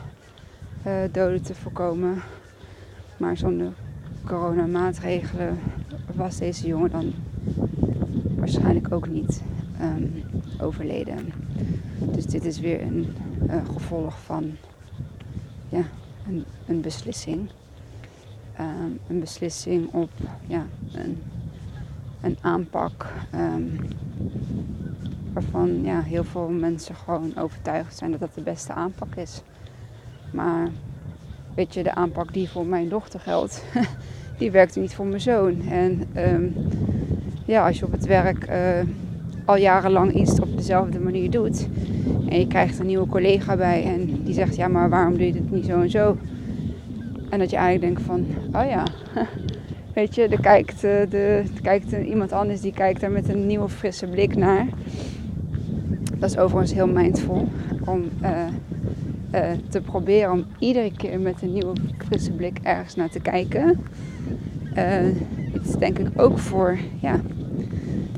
doden 1.11 1.41
te 1.41 1.55
voorkomen. 1.55 2.21
Maar 3.17 3.37
zonder 3.37 3.73
coronamaatregelen 4.25 5.59
was 6.15 6.37
deze 6.37 6.67
jongen 6.67 6.91
dan 6.91 7.13
waarschijnlijk 8.35 8.91
ook 8.91 9.07
niet 9.07 9.41
um, 9.81 10.23
overleden. 10.61 11.33
Dus 11.97 12.25
dit 12.25 12.45
is 12.45 12.59
weer 12.59 12.81
een 12.81 13.15
gevolg 13.73 14.21
van 14.21 14.51
ja, 15.69 15.83
een, 16.27 16.45
een 16.65 16.81
beslissing. 16.81 17.49
Um, 18.59 18.99
een 19.07 19.19
beslissing 19.19 19.93
op 19.93 20.11
ja, 20.47 20.65
een, 20.91 21.21
een 22.21 22.37
aanpak 22.41 23.13
um, 23.35 23.79
waarvan 25.33 25.83
ja, 25.83 26.01
heel 26.01 26.23
veel 26.23 26.49
mensen 26.49 26.95
gewoon 26.95 27.37
overtuigd 27.37 27.97
zijn 27.97 28.11
dat 28.11 28.19
dat 28.19 28.33
de 28.33 28.41
beste 28.41 28.73
aanpak 28.73 29.15
is. 29.15 29.41
Maar 30.31 30.69
weet 31.55 31.73
je, 31.73 31.83
de 31.83 31.93
aanpak 31.93 32.33
die 32.33 32.49
voor 32.49 32.65
mijn 32.65 32.89
dochter 32.89 33.19
geldt, 33.19 33.63
die 34.39 34.51
werkte 34.51 34.79
niet 34.79 34.95
voor 34.95 35.05
mijn 35.05 35.21
zoon. 35.21 35.61
En 35.69 36.03
um, 36.17 36.55
ja, 37.45 37.67
als 37.67 37.79
je 37.79 37.85
op 37.85 37.91
het 37.91 38.05
werk 38.05 38.49
uh, 38.49 38.55
al 39.45 39.57
jarenlang 39.57 40.13
iets 40.13 40.39
op 40.39 40.57
dezelfde 40.57 40.99
manier 40.99 41.29
doet. 41.29 41.67
En 42.29 42.39
je 42.39 42.47
krijgt 42.47 42.79
een 42.79 42.85
nieuwe 42.85 43.07
collega 43.07 43.55
bij 43.55 43.83
en 43.83 44.23
die 44.23 44.33
zegt, 44.33 44.55
ja 44.55 44.67
maar 44.67 44.89
waarom 44.89 45.17
doe 45.17 45.27
je 45.27 45.33
het 45.33 45.51
niet 45.51 45.65
zo 45.65 45.81
en 45.81 45.89
zo? 45.89 46.17
En 47.29 47.39
dat 47.39 47.49
je 47.49 47.55
eigenlijk 47.55 47.93
denkt 47.93 48.01
van, 48.01 48.25
oh 48.61 48.69
ja, 48.69 48.83
weet 49.93 50.15
je, 50.15 50.27
er 50.27 50.41
kijkt, 50.41 50.83
eh, 50.83 51.09
de, 51.09 51.43
kijkt 51.61 51.91
iemand 51.91 52.31
anders 52.31 52.61
die 52.61 52.73
kijkt 52.73 53.01
daar 53.01 53.11
met 53.11 53.29
een 53.29 53.47
nieuwe 53.47 53.69
frisse 53.69 54.07
blik 54.07 54.35
naar. 54.35 54.67
Dat 56.17 56.29
is 56.29 56.37
overigens 56.37 56.73
heel 56.73 56.87
mindful 56.87 57.47
om 57.85 58.03
uh, 58.21 58.29
uh, 59.33 59.51
te 59.69 59.81
proberen 59.81 60.31
om 60.31 60.45
iedere 60.59 60.91
keer 60.91 61.19
met 61.19 61.41
een 61.41 61.53
nieuwe 61.53 61.73
frisse 61.97 62.31
blik 62.31 62.57
ergens 62.61 62.95
naar 62.95 63.09
te 63.09 63.19
kijken. 63.19 63.79
het 65.53 65.67
is 65.67 65.75
denk 65.75 65.99
ik 65.99 66.21
ook 66.21 66.39
voor 66.39 66.77
ja, 67.01 67.21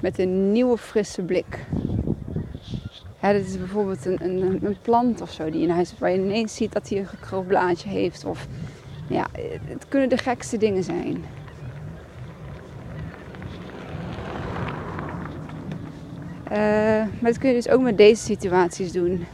met 0.00 0.18
een 0.18 0.52
nieuwe 0.52 0.78
frisse 0.78 1.22
blik. 1.22 1.66
Dit 3.20 3.46
is 3.46 3.58
bijvoorbeeld 3.58 4.04
een, 4.04 4.24
een, 4.64 4.76
plant 4.82 5.20
of 5.20 5.30
zo 5.30 5.50
die 5.50 5.62
in 5.62 5.70
huis 5.70 5.94
waar 5.98 6.10
je 6.10 6.18
ineens 6.18 6.54
ziet 6.54 6.72
dat 6.72 6.88
hij 6.88 6.98
een 6.98 7.06
gekruld 7.06 7.46
blaadje 7.46 7.88
heeft. 7.88 8.24
Of 8.24 8.46
ja, 9.06 9.26
het 9.64 9.88
kunnen 9.88 10.08
de 10.08 10.18
gekste 10.18 10.56
dingen 10.56 10.82
zijn. 10.82 11.24
Uh, 16.52 16.56
maar 17.20 17.30
dat 17.30 17.38
kun 17.38 17.48
je 17.48 17.54
dus 17.54 17.68
ook 17.68 17.82
met 17.82 17.96
deze 17.96 18.22
situaties 18.22 18.92
doen. 18.92 19.26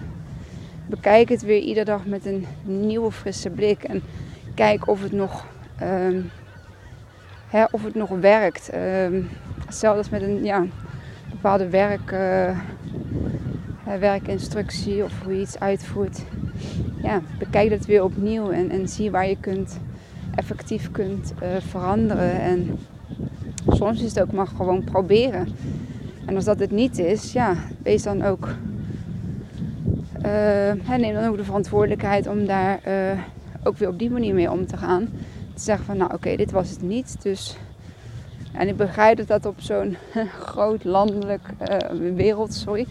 Bekijk 0.86 1.28
het 1.28 1.42
weer 1.42 1.60
iedere 1.60 1.84
dag 1.84 2.06
met 2.06 2.26
een 2.26 2.46
nieuwe 2.62 3.12
frisse 3.12 3.50
blik. 3.50 3.82
En 3.82 4.02
kijk 4.54 4.88
of 4.88 5.02
het 5.02 5.12
nog, 5.12 5.46
um, 5.82 6.30
hè, 7.48 7.64
of 7.70 7.84
het 7.84 7.94
nog 7.94 8.08
werkt. 8.08 8.74
Um, 8.74 9.28
hetzelfde 9.66 9.98
als 9.98 10.10
met 10.10 10.22
een 10.22 10.44
ja, 10.44 10.64
bepaalde 11.30 11.68
werk, 11.68 12.10
uh, 12.10 12.58
werkinstructie 13.98 15.04
of 15.04 15.22
hoe 15.22 15.34
je 15.34 15.40
iets 15.40 15.58
uitvoert 15.58 16.22
ja, 17.06 17.22
bekijk 17.38 17.70
het 17.70 17.86
weer 17.86 18.04
opnieuw 18.04 18.50
en, 18.50 18.70
en 18.70 18.88
zie 18.88 19.10
waar 19.10 19.28
je 19.28 19.36
kunt, 19.40 19.78
effectief 20.34 20.90
kunt 20.90 21.32
uh, 21.42 21.48
veranderen. 21.58 22.40
En 22.40 22.78
soms 23.68 24.02
is 24.02 24.14
het 24.14 24.20
ook 24.20 24.32
maar 24.32 24.46
gewoon 24.46 24.84
proberen. 24.84 25.48
En 26.24 26.34
als 26.34 26.44
dat 26.44 26.58
het 26.58 26.70
niet 26.70 26.98
is, 26.98 27.32
ja, 27.32 27.54
wees 27.82 28.02
dan 28.02 28.22
ook. 28.22 28.48
Uh, 30.24 30.96
neem 30.98 31.14
dan 31.14 31.26
ook 31.26 31.36
de 31.36 31.44
verantwoordelijkheid 31.44 32.26
om 32.26 32.46
daar 32.46 32.80
ook 33.62 33.76
weer 33.76 33.88
op 33.88 33.98
die 33.98 34.10
manier 34.10 34.34
mee 34.34 34.50
om 34.50 34.66
te 34.66 34.76
gaan. 34.76 35.08
Te 35.54 35.62
zeggen 35.62 35.84
van 35.84 35.96
nou 35.96 36.12
oké, 36.14 36.36
dit 36.36 36.50
was 36.50 36.70
het 36.70 36.82
niet. 36.82 37.22
Dus 37.22 37.56
en 38.52 38.68
ik 38.68 38.76
begrijp 38.76 39.16
dat 39.16 39.26
dat 39.26 39.46
op 39.46 39.60
zo'n 39.60 39.96
groot 40.46 40.84
landelijk 40.84 41.48
wereld, 42.14 42.54
sorry, 42.54 42.86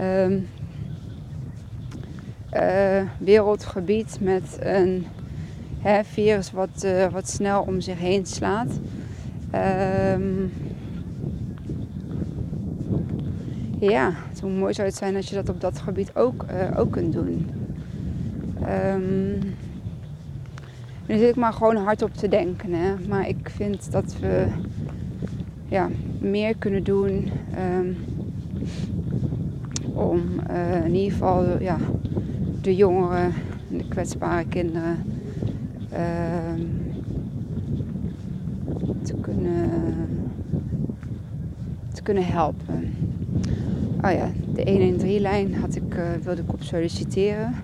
um, 0.00 0.48
wereldgebied 3.18 4.18
met 4.20 4.58
een 4.60 5.06
hè, 5.80 6.04
virus 6.04 6.52
wat, 6.52 6.82
uh, 6.84 7.06
wat 7.06 7.28
snel 7.28 7.62
om 7.62 7.80
zich 7.80 7.98
heen 7.98 8.26
slaat. 8.26 8.80
Um, 10.14 10.52
ja, 13.78 14.12
hoe 14.40 14.50
mooi 14.50 14.74
zou 14.74 14.88
het 14.88 14.96
zijn 14.96 15.16
als 15.16 15.28
je 15.28 15.34
dat 15.34 15.48
op 15.48 15.60
dat 15.60 15.78
gebied 15.78 16.14
ook, 16.14 16.44
uh, 16.50 16.78
ook 16.78 16.92
kunt 16.92 17.12
doen. 17.12 17.50
Um, 18.92 19.38
nu 21.06 21.18
zit 21.18 21.28
ik 21.28 21.36
maar 21.36 21.52
gewoon 21.52 21.76
hard 21.76 22.02
op 22.02 22.14
te 22.14 22.28
denken. 22.28 22.72
Hè? 22.72 22.94
Maar 23.08 23.28
ik 23.28 23.50
vind 23.50 23.92
dat 23.92 24.16
we 24.20 24.46
ja, 25.68 25.88
meer 26.18 26.56
kunnen 26.56 26.84
doen 26.84 27.30
um, 27.78 27.96
om 29.96 30.20
uh, 30.50 30.84
in 30.84 30.94
ieder 30.94 31.12
geval 31.12 31.62
ja, 31.62 31.76
de 32.60 32.76
jongeren 32.76 33.32
en 33.70 33.78
de 33.78 33.88
kwetsbare 33.88 34.44
kinderen 34.44 34.96
uh, 35.92 35.98
te, 39.02 39.14
kunnen, 39.20 39.70
te 41.92 42.02
kunnen 42.02 42.26
helpen. 42.26 42.94
Oh 44.04 44.10
ja, 44.12 44.30
de 44.54 44.96
113-lijn 44.98 45.54
had 45.54 45.74
ik, 45.74 45.94
uh, 45.94 46.02
wilde 46.22 46.42
ik 46.42 46.52
op 46.52 46.62
solliciteren. 46.62 47.54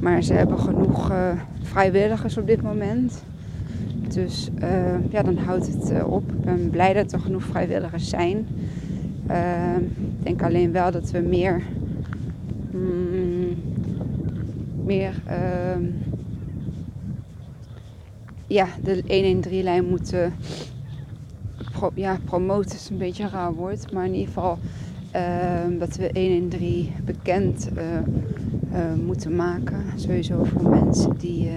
Maar 0.00 0.22
ze 0.22 0.32
hebben 0.32 0.58
genoeg 0.58 1.10
uh, 1.10 1.30
vrijwilligers 1.62 2.36
op 2.38 2.46
dit 2.46 2.62
moment. 2.62 3.22
Dus 4.08 4.50
ja, 5.10 5.22
dan 5.22 5.36
houdt 5.36 5.66
het 5.66 6.04
op. 6.04 6.32
Ik 6.32 6.40
ben 6.40 6.70
blij 6.70 6.92
dat 6.92 7.12
er 7.12 7.20
genoeg 7.20 7.42
vrijwilligers 7.42 8.08
zijn. 8.08 8.46
Uh, 9.30 9.76
ik 9.76 10.24
denk 10.24 10.42
alleen 10.42 10.72
wel 10.72 10.90
dat 10.90 11.10
we 11.10 11.18
meer, 11.18 11.62
mm, 12.70 13.56
meer 14.84 15.22
ehm, 15.26 15.82
ja, 18.46 18.66
de 18.82 19.02
113-lijn 19.02 19.88
moeten 19.88 20.32
ja, 21.94 22.18
promoten. 22.24 22.76
is 22.76 22.90
een 22.90 22.98
beetje 22.98 23.22
een 23.22 23.30
raar 23.30 23.54
woord. 23.54 23.92
Maar 23.92 24.06
in 24.06 24.14
ieder 24.14 24.26
geval 24.26 24.58
ehm, 25.10 25.78
dat 25.78 25.96
we 25.96 26.10
113 26.12 26.92
bekend 27.04 27.68
moeten 29.06 29.36
maken. 29.36 29.84
Sowieso 29.96 30.44
voor 30.44 30.70
mensen 30.70 31.16
die 31.18 31.50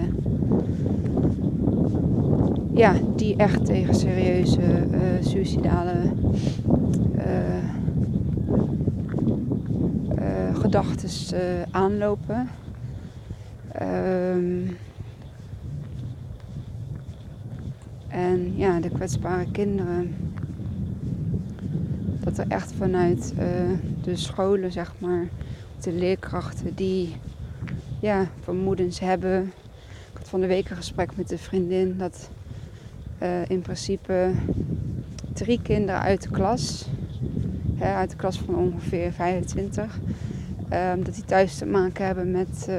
ja, 2.78 2.94
die 3.16 3.36
echt 3.36 3.66
tegen 3.66 3.96
serieuze 3.96 4.62
uh, 4.62 5.00
suicidale 5.20 5.94
uh, 7.18 7.66
uh, 10.84 10.90
gedachten 10.90 11.66
aanlopen. 11.72 12.50
Um, 13.82 14.78
en 18.08 18.58
ja, 18.58 18.80
de 18.80 18.90
kwetsbare 18.90 19.52
kinderen. 19.52 20.16
Dat 22.20 22.38
er 22.38 22.46
echt 22.48 22.72
vanuit 22.72 23.34
de 24.04 24.16
scholen, 24.16 24.72
zeg 24.72 24.94
maar, 24.98 25.28
de 25.82 25.92
leerkrachten 25.92 26.76
die 26.76 27.16
ja, 28.00 28.28
vermoedens 28.40 29.00
hebben. 29.00 29.54
Ik 30.12 30.18
had 30.18 30.30
van 30.30 30.42
de 30.42 30.48
week 30.48 30.70
een 30.70 30.76
gesprek 30.76 31.16
met 31.16 31.32
een 31.32 31.38
vriendin 31.38 31.98
dat 31.98 32.30
uh, 33.24 33.50
in 33.50 33.62
principe 33.62 34.32
drie 35.34 35.62
kinderen 35.62 36.02
uit 36.02 36.22
de 36.22 36.30
klas, 36.30 36.88
hè, 37.76 37.94
uit 37.94 38.10
de 38.10 38.16
klas 38.16 38.40
van 38.40 38.56
ongeveer 38.56 39.12
25, 39.12 40.00
uh, 40.74 40.92
dat 41.04 41.14
die 41.14 41.26
thuis 41.26 41.58
te 41.58 41.66
maken 41.66 42.06
hebben 42.06 42.32
met 42.32 42.66
uh, 42.70 42.76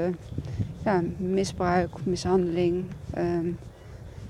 ja, 0.84 1.02
misbruik 1.16 1.90
mishandeling. 2.04 2.84
Um, 3.18 3.58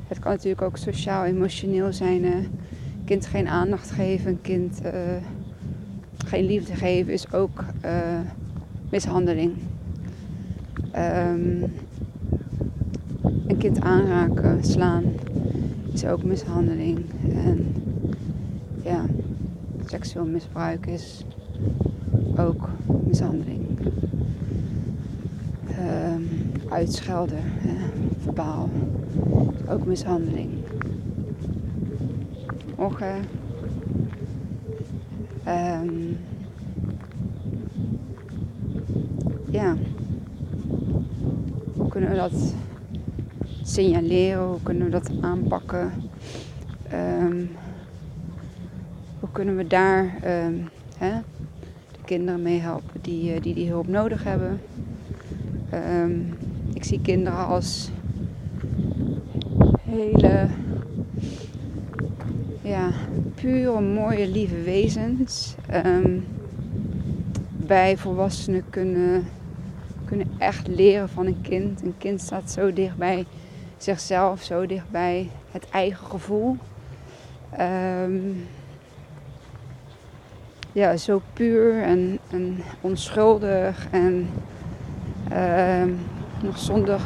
het 0.08 0.18
kan 0.18 0.32
natuurlijk 0.32 0.62
ook 0.62 0.76
sociaal, 0.76 1.24
emotioneel 1.24 1.92
zijn. 1.92 2.24
Kind 3.04 3.26
geen 3.26 3.48
aandacht 3.48 3.90
geven, 3.90 4.40
kind 4.40 4.80
eh, 4.80 4.92
geen 6.16 6.44
liefde 6.44 6.74
geven 6.74 7.12
is 7.12 7.32
ook 7.32 7.64
mishandeling. 8.90 9.56
Um, 10.96 11.72
een 13.46 13.56
kind 13.58 13.80
aanraken, 13.80 14.64
slaan, 14.64 15.04
is 15.92 16.04
ook 16.04 16.22
mishandeling. 16.22 17.04
En 17.44 17.74
ja, 18.84 19.04
seksueel 19.86 20.26
misbruik 20.26 20.86
is 20.86 21.24
ook 22.38 22.68
mishandeling. 23.04 23.78
Um, 25.78 26.28
uitschelden, 26.68 27.42
hè, 27.42 27.74
verbaal, 28.22 28.68
ook 29.68 29.84
mishandeling. 29.86 30.50
Um, 35.48 36.16
ja, 39.50 39.76
hoe 41.74 41.88
kunnen 41.88 42.10
we 42.10 42.16
dat 42.16 42.54
signaleren? 43.62 44.46
Hoe 44.46 44.62
kunnen 44.62 44.84
we 44.84 44.90
dat 44.90 45.10
aanpakken? 45.20 45.92
Um, 46.92 47.50
hoe 49.20 49.28
kunnen 49.32 49.56
we 49.56 49.66
daar 49.66 50.14
hè, 50.98 51.20
kinderen 52.08 52.42
mee 52.42 52.60
helpen 52.60 53.00
die, 53.00 53.34
uh, 53.34 53.42
die 53.42 53.54
die 53.54 53.68
hulp 53.68 53.88
nodig 53.88 54.24
hebben? 54.24 54.60
Um, 55.74 56.36
ik 56.74 56.84
zie 56.84 57.00
kinderen 57.00 57.46
als 57.46 57.90
hele 59.82 60.46
ja, 62.62 62.90
pure, 63.34 63.80
mooie, 63.80 64.28
lieve 64.28 64.62
wezens. 64.62 65.54
bij 67.56 67.96
volwassenen 67.96 68.64
kunnen, 68.70 69.26
kunnen 70.04 70.26
echt 70.38 70.68
leren 70.68 71.08
van 71.08 71.26
een 71.26 71.40
kind. 71.40 71.82
Een 71.82 71.94
kind 71.98 72.20
staat 72.20 72.50
zo 72.50 72.72
dichtbij 72.72 73.26
zichzelf 73.76 74.42
zo 74.42 74.66
dichtbij 74.66 75.30
het 75.50 75.68
eigen 75.70 76.06
gevoel. 76.06 76.56
Um, 77.60 78.46
ja, 80.72 80.96
zo 80.96 81.22
puur 81.32 81.82
en, 81.82 82.18
en 82.30 82.58
onschuldig 82.80 83.86
en 83.90 84.28
uh, 85.32 85.94
nog 86.42 86.58
zonder 86.58 87.00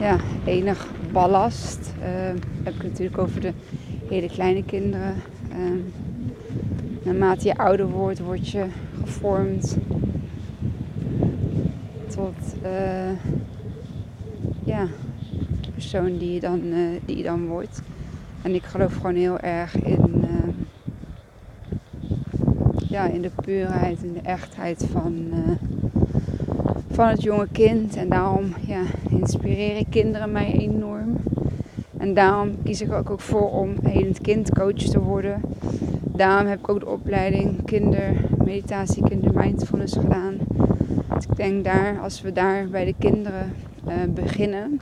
ja, 0.00 0.16
enig 0.44 0.86
ballast. 1.12 1.92
Uh, 1.98 2.06
heb 2.62 2.74
ik 2.74 2.82
natuurlijk 2.82 3.18
over 3.18 3.40
de 3.40 3.52
hele 4.08 4.28
kleine 4.28 4.64
kinderen. 4.64 5.14
Uh, 5.58 5.80
naarmate 7.02 7.46
je 7.46 7.56
ouder 7.56 7.86
wordt, 7.86 8.18
word 8.18 8.48
je 8.48 8.64
gevormd 9.04 9.76
tot 12.08 12.54
uh, 12.64 13.10
ja, 14.64 14.86
persoon 15.72 16.18
die 16.18 16.32
je 16.32 16.40
dan, 16.40 16.60
uh, 16.64 17.00
die 17.04 17.16
je 17.16 17.22
dan 17.22 17.46
wordt. 17.46 17.82
En 18.42 18.54
ik 18.54 18.62
geloof 18.62 18.94
gewoon 18.94 19.14
heel 19.14 19.38
erg 19.38 19.82
in, 19.82 20.09
ja, 23.00 23.06
in 23.06 23.22
de 23.22 23.30
puurheid, 23.42 24.02
in 24.02 24.12
de 24.12 24.20
echtheid 24.22 24.86
van, 24.92 25.14
uh, 25.30 25.38
van 26.90 27.08
het 27.08 27.22
jonge 27.22 27.48
kind. 27.52 27.96
En 27.96 28.08
daarom 28.08 28.54
ja, 28.66 28.82
inspireren 29.10 29.88
kinderen 29.88 30.32
mij 30.32 30.52
enorm. 30.52 31.16
En 31.96 32.14
daarom 32.14 32.62
kies 32.62 32.80
ik 32.80 32.92
ook, 32.92 33.10
ook 33.10 33.20
voor 33.20 33.50
om 33.50 33.74
helend 33.82 34.20
kindcoach 34.20 34.74
te 34.74 35.00
worden. 35.00 35.40
Daarom 36.02 36.46
heb 36.46 36.58
ik 36.58 36.68
ook 36.68 36.80
de 36.80 36.88
opleiding 36.88 37.64
kindermeditatie, 37.64 39.02
kindermindfulness 39.02 39.96
gedaan. 39.96 40.34
Ik 41.20 41.36
denk 41.36 41.64
daar, 41.64 42.00
als 42.02 42.20
we 42.20 42.32
daar 42.32 42.68
bij 42.68 42.84
de 42.84 42.94
kinderen 42.98 43.52
uh, 43.88 43.92
beginnen, 44.14 44.80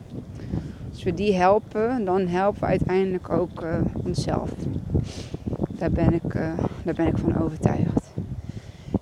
als 0.90 1.02
we 1.02 1.14
die 1.14 1.34
helpen, 1.34 2.04
dan 2.04 2.26
helpen 2.26 2.60
we 2.60 2.66
uiteindelijk 2.66 3.30
ook 3.30 3.62
uh, 3.62 3.74
onszelf. 4.04 4.50
Daar 5.78 5.90
ben 5.90 6.14
ik, 6.14 6.32
daar 6.84 6.94
ben 6.94 7.06
ik 7.06 7.18
van 7.18 7.42
overtuigd. 7.42 7.97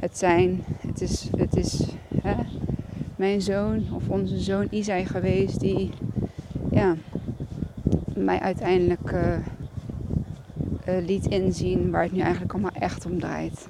Het 0.07 0.19
zijn, 0.19 0.65
het 0.87 1.01
is, 1.01 1.31
het 1.37 1.57
is 1.57 1.83
hè, 2.23 2.35
mijn 3.17 3.41
zoon 3.41 3.85
of 3.93 4.09
onze 4.09 4.39
zoon 4.39 4.67
Isai 4.71 5.05
geweest 5.07 5.61
die 5.61 5.91
ja, 6.71 6.95
mij 8.15 8.41
uiteindelijk 8.41 9.13
uh, 9.13 9.37
liet 11.07 11.27
inzien 11.27 11.91
waar 11.91 12.03
het 12.03 12.13
nu 12.13 12.21
eigenlijk 12.21 12.53
allemaal 12.53 12.71
echt 12.75 13.07
om 13.07 13.19
draait. 13.19 13.69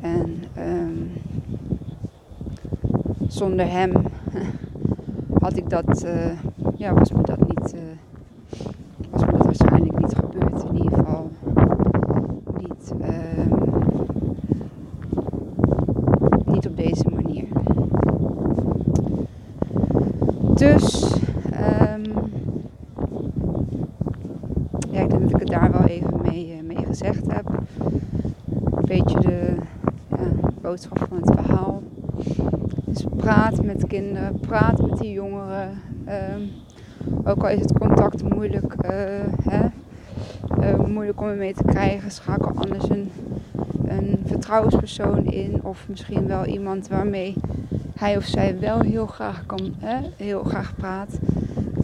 En 0.00 0.44
um, 0.58 1.10
zonder 3.28 3.70
hem 3.70 3.92
had 5.44 5.56
ik 5.56 5.70
dat 5.70 6.06
ja, 6.76 6.94
was 6.94 7.12
me 7.12 7.22
dat 7.22 7.48
niet, 7.48 7.74
uh, 7.74 7.80
was 9.10 9.24
me 9.24 9.32
dat 9.32 9.44
waarschijnlijk 9.44 10.00
niet 10.00 10.14
gebeurd. 10.14 10.64
In 10.64 10.76
ieder 10.76 10.98
geval 10.98 11.30
niet, 12.58 12.92
uh, 13.00 13.68
niet 16.52 16.66
op 16.66 16.76
deze 16.76 17.04
manier. 17.14 17.48
Dus, 20.60 21.14
um, 21.52 22.02
ja, 24.90 25.00
ik 25.00 25.10
denk 25.10 25.22
dat 25.22 25.30
ik 25.30 25.38
het 25.38 25.48
daar 25.48 25.72
wel 25.72 25.84
even 25.84 26.20
mee, 26.22 26.56
uh, 26.56 26.62
mee 26.62 26.86
gezegd 26.86 27.32
heb. 27.32 27.48
Een 28.74 28.84
beetje 28.84 29.20
de 29.20 29.54
ja, 30.08 30.50
boodschap 30.60 30.98
van 31.08 31.16
het 31.20 31.30
verhaal. 31.36 31.82
Dus 32.84 33.06
praat 33.16 33.64
met 33.64 33.86
kinderen, 33.86 34.40
praat 34.40 34.88
met 34.88 34.98
die 34.98 35.12
jongeren. 35.12 35.70
Um, 36.34 36.50
ook 37.24 37.42
al 37.42 37.48
is 37.48 37.60
het 37.60 37.78
contact 37.78 38.34
moeilijk, 38.34 38.74
uh, 38.74 38.90
hè, 39.42 39.66
uh, 40.60 40.84
moeilijk 40.86 41.20
om 41.20 41.26
ermee 41.26 41.54
te 41.54 41.64
krijgen, 41.64 42.10
schakel 42.10 42.52
anders 42.54 42.88
een, 42.88 43.10
een 43.86 44.18
vertrouwenspersoon 44.24 45.24
in. 45.24 45.60
Of 45.62 45.86
misschien 45.88 46.26
wel 46.26 46.46
iemand 46.46 46.88
waarmee 46.88 47.34
hij 48.00 48.16
of 48.16 48.24
zij 48.24 48.58
wel 48.58 48.80
heel 48.80 49.06
graag, 49.06 49.46
kan, 49.46 49.74
hè, 49.78 49.98
heel 50.16 50.42
graag 50.42 50.74
praat. 50.76 51.18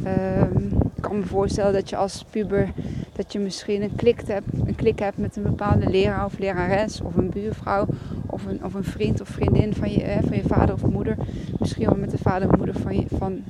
Um, 0.07 0.68
ik 0.94 1.02
kan 1.02 1.18
me 1.18 1.24
voorstellen 1.24 1.72
dat 1.72 1.90
je 1.90 1.96
als 1.96 2.24
puber 2.31 2.72
dat 3.12 3.33
je 3.33 3.38
misschien 3.38 3.83
een 3.83 3.96
klik 3.96 4.22
hebt, 4.26 4.46
een 4.66 4.74
klik 4.74 4.98
hebt 4.98 5.18
met 5.18 5.37
een 5.37 5.42
bepaalde 5.42 5.90
leraar 5.90 6.24
of 6.24 6.38
lerares 6.38 7.00
of 7.00 7.16
een 7.16 7.31
buurvrouw 7.31 7.87
of 8.26 8.46
een, 8.46 8.64
of 8.64 8.74
een 8.74 8.85
vriend 8.85 9.20
of 9.20 9.29
vriendin 9.29 9.74
van 9.74 9.90
je, 9.90 10.18
van 10.26 10.37
je 10.37 10.42
vader 10.42 10.74
of 10.74 10.85
moeder. 10.90 11.16
Misschien 11.59 11.87
wel 11.87 11.96
met 11.96 12.11
de 12.11 12.18
vader 12.18 12.48
of 12.48 12.57
moeder 12.57 12.79
van, 12.81 12.96
je, 12.96 13.07
van 13.18 13.44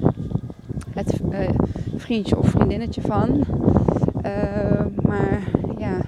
het 0.90 1.20
vriendje 1.96 2.38
of 2.38 2.48
vriendinnetje 2.48 3.00
van. 3.00 3.44
maar 5.02 5.40
ja, 5.78 6.00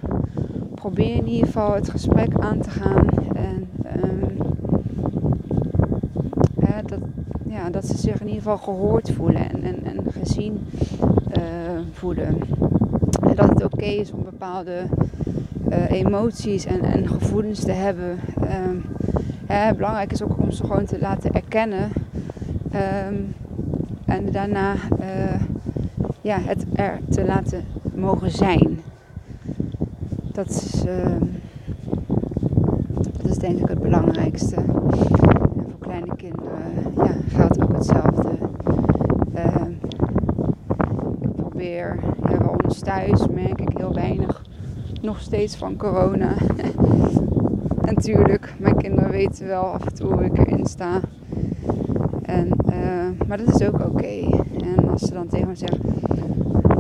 probeer 0.75 1.15
in 1.15 1.29
ieder 1.29 1.47
geval 1.47 1.75
het 1.75 1.91
gesprek 1.91 2.39
aan 2.39 2.61
te 2.61 2.71
gaan. 2.71 3.09
En 3.35 3.69
ehm, 3.83 4.48
dat, 6.89 6.99
ja, 7.49 7.71
dat 7.71 7.87
ze 7.87 7.97
zich 7.97 8.21
in 8.21 8.27
ieder 8.27 8.43
geval 8.43 8.59
gehoord 8.59 9.11
voelen 9.11 9.51
en, 9.51 9.63
en, 9.63 9.85
en 9.85 10.13
gezien 10.13 10.67
voelen. 11.93 12.39
En 13.23 13.35
dat 13.35 13.49
het 13.49 13.65
oké 13.65 13.85
is 13.85 14.13
om 14.13 14.25
bepaalde 14.25 14.83
uh, 15.69 15.91
emoties 15.91 16.65
en, 16.65 16.83
en, 16.83 17.09
gevoelens 17.09 17.61
te 17.61 17.73
hebben. 17.73 18.19
Um, 18.69 18.85
belangrijk 19.77 20.13
is 20.13 20.23
ook 20.23 20.39
om 20.39 20.51
ze 20.51 20.65
gewoon 20.67 20.85
te 20.85 20.99
laten 21.01 21.33
erkennen. 21.33 21.91
Um, 22.75 23.35
en 24.05 24.33
daarna 24.33 24.75
uh, 25.01 25.41
ja, 26.21 26.39
het 26.41 26.67
er 26.75 26.99
te 27.11 27.25
laten 27.25 27.65
mogen 27.95 28.31
zijn. 28.31 28.81
Dat 30.33 30.49
is, 30.49 30.85
uh, 30.87 31.21
dat 33.23 33.31
is 33.31 33.39
denk 33.39 33.59
ik 33.59 33.69
het 33.69 33.81
belangrijkste. 33.81 34.57
En 36.23 36.35
kleine 36.35 36.83
kinderen 36.83 37.07
ja, 37.07 37.37
geldt 37.37 37.63
ook 37.63 37.73
hetzelfde. 37.73 38.31
ik 41.21 41.37
probeer, 41.37 41.99
ja, 42.31 42.37
bij 42.39 42.49
ons 42.65 42.79
thuis 42.79 43.27
merk 43.29 43.61
ik 43.61 43.79
heel 43.79 43.95
weinig 43.95 44.43
nog 45.03 45.21
steeds 45.21 45.57
van 45.57 45.77
corona. 45.77 46.35
en 46.57 46.73
natuurlijk, 47.95 48.55
mijn 48.59 48.77
kinderen 48.77 49.11
weten 49.11 49.47
wel 49.47 49.63
af 49.63 49.87
en 49.87 49.95
toe 49.95 50.13
hoe 50.13 50.25
ik 50.25 50.39
erin 50.39 50.67
sta. 50.67 51.01
En, 52.23 52.49
uh, 52.73 53.27
maar 53.29 53.39
dat 53.39 53.61
is 53.61 53.67
ook 53.67 53.85
oké. 53.85 54.43
En 54.65 54.89
als 54.91 55.03
ze 55.03 55.13
dan 55.13 55.27
tegen 55.27 55.49
me 55.49 55.55
zeggen, 55.55 55.81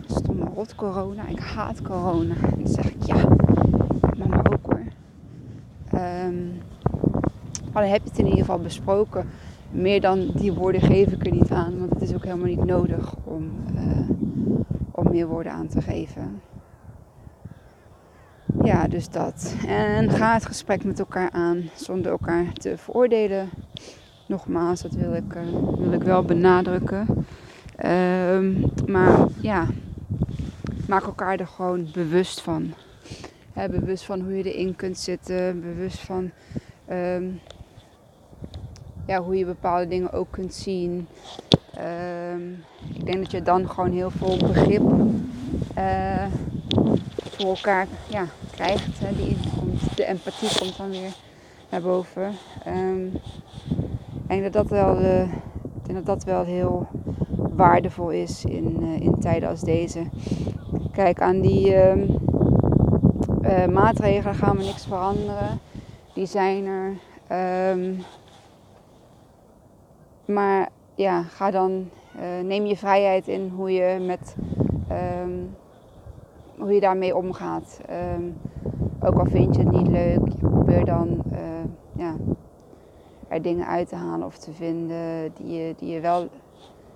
stomme 0.06 0.44
rot 0.54 0.74
corona, 0.74 1.26
ik 1.28 1.38
haat 1.38 1.82
corona. 1.82 2.34
Dan 2.56 2.68
zeg 2.68 2.84
ik, 2.84 3.02
ja, 3.02 3.28
mama 4.18 4.42
ook 4.50 4.72
hoor. 4.72 4.82
Um, 5.94 6.52
heb 7.86 8.02
je 8.02 8.08
het 8.08 8.18
in 8.18 8.24
ieder 8.24 8.40
geval 8.40 8.58
besproken. 8.58 9.28
Meer 9.70 10.00
dan 10.00 10.30
die 10.34 10.52
woorden 10.52 10.80
geef 10.80 11.12
ik 11.12 11.26
er 11.26 11.32
niet 11.32 11.50
aan, 11.50 11.78
want 11.78 11.90
het 11.90 12.02
is 12.02 12.14
ook 12.14 12.24
helemaal 12.24 12.46
niet 12.46 12.64
nodig 12.64 13.14
om, 13.24 13.50
uh, 13.74 14.10
om 14.90 15.10
meer 15.10 15.26
woorden 15.26 15.52
aan 15.52 15.68
te 15.68 15.82
geven. 15.82 16.40
Ja, 18.62 18.88
dus 18.88 19.08
dat. 19.08 19.54
En 19.66 20.10
ga 20.10 20.32
het 20.32 20.46
gesprek 20.46 20.84
met 20.84 20.98
elkaar 20.98 21.30
aan 21.30 21.70
zonder 21.74 22.10
elkaar 22.10 22.52
te 22.52 22.76
veroordelen. 22.76 23.48
Nogmaals, 24.26 24.82
dat 24.82 24.92
wil 24.92 25.14
ik, 25.14 25.34
uh, 25.34 25.78
wil 25.78 25.92
ik 25.92 26.02
wel 26.02 26.22
benadrukken. 26.22 27.26
Um, 27.84 28.64
maar 28.86 29.26
ja, 29.40 29.66
maak 30.88 31.02
elkaar 31.02 31.40
er 31.40 31.46
gewoon 31.46 31.88
bewust 31.92 32.40
van. 32.40 32.72
bewust 33.54 34.04
van 34.04 34.20
hoe 34.20 34.36
je 34.36 34.52
erin 34.52 34.76
kunt 34.76 34.98
zitten. 34.98 35.60
Bewust 35.60 35.98
van 35.98 36.30
um, 36.90 37.40
ja, 39.08 39.22
hoe 39.22 39.36
je 39.36 39.44
bepaalde 39.44 39.88
dingen 39.88 40.12
ook 40.12 40.26
kunt 40.30 40.54
zien. 40.54 41.08
Um, 42.32 42.64
ik 42.94 43.06
denk 43.06 43.18
dat 43.18 43.30
je 43.30 43.42
dan 43.42 43.68
gewoon 43.68 43.92
heel 43.92 44.10
veel 44.10 44.36
begrip 44.36 44.82
uh, 45.78 46.26
voor 47.18 47.46
elkaar 47.46 47.86
ja, 48.08 48.26
krijgt. 48.50 48.98
Hè, 48.98 49.16
die 49.16 49.36
de 49.94 50.04
empathie 50.04 50.58
komt 50.58 50.76
dan 50.76 50.90
weer 50.90 51.14
naar 51.70 51.80
boven. 51.80 52.32
Um, 52.66 53.06
ik 54.14 54.28
denk 54.28 54.42
dat 54.42 54.52
dat 54.52 54.68
wel, 54.68 54.96
ik 54.98 55.84
denk 55.86 55.94
dat 55.94 56.06
dat 56.06 56.24
wel 56.24 56.44
heel 56.44 56.86
waardevol 57.36 58.10
is 58.10 58.44
in, 58.44 58.76
uh, 58.80 59.00
in 59.00 59.20
tijden 59.20 59.48
als 59.48 59.60
deze. 59.60 60.00
Kijk, 60.92 61.20
aan 61.20 61.40
die 61.40 61.74
uh, 61.74 61.92
maatregelen 63.72 64.34
gaan 64.34 64.56
we 64.56 64.64
niks 64.64 64.86
veranderen. 64.86 65.60
Die 66.14 66.26
zijn 66.26 66.66
er. 66.66 66.96
Maar 70.28 70.68
ja, 70.94 71.22
ga 71.22 71.50
dan, 71.50 71.88
neem 72.42 72.64
je 72.64 72.76
vrijheid 72.76 73.28
in 73.28 73.48
hoe 73.48 73.72
je 73.72 73.98
met 74.00 74.36
um, 75.22 75.56
hoe 76.58 76.72
je 76.72 76.80
daarmee 76.80 77.16
omgaat. 77.16 77.80
Ehm, 77.86 78.22
ook 79.00 79.18
al 79.18 79.24
vind 79.24 79.54
je 79.54 79.62
het 79.62 79.70
niet 79.70 79.88
leuk, 79.88 80.38
probeer 80.40 80.84
dan 80.84 81.22
uh, 81.32 81.38
ja, 81.92 82.14
er 83.28 83.42
dingen 83.42 83.66
uit 83.66 83.88
te 83.88 83.96
halen 83.96 84.26
of 84.26 84.38
te 84.38 84.52
vinden 84.52 85.32
die 85.34 85.58
je, 85.58 85.74
die 85.78 85.88
je, 85.88 86.00
wel, 86.00 86.28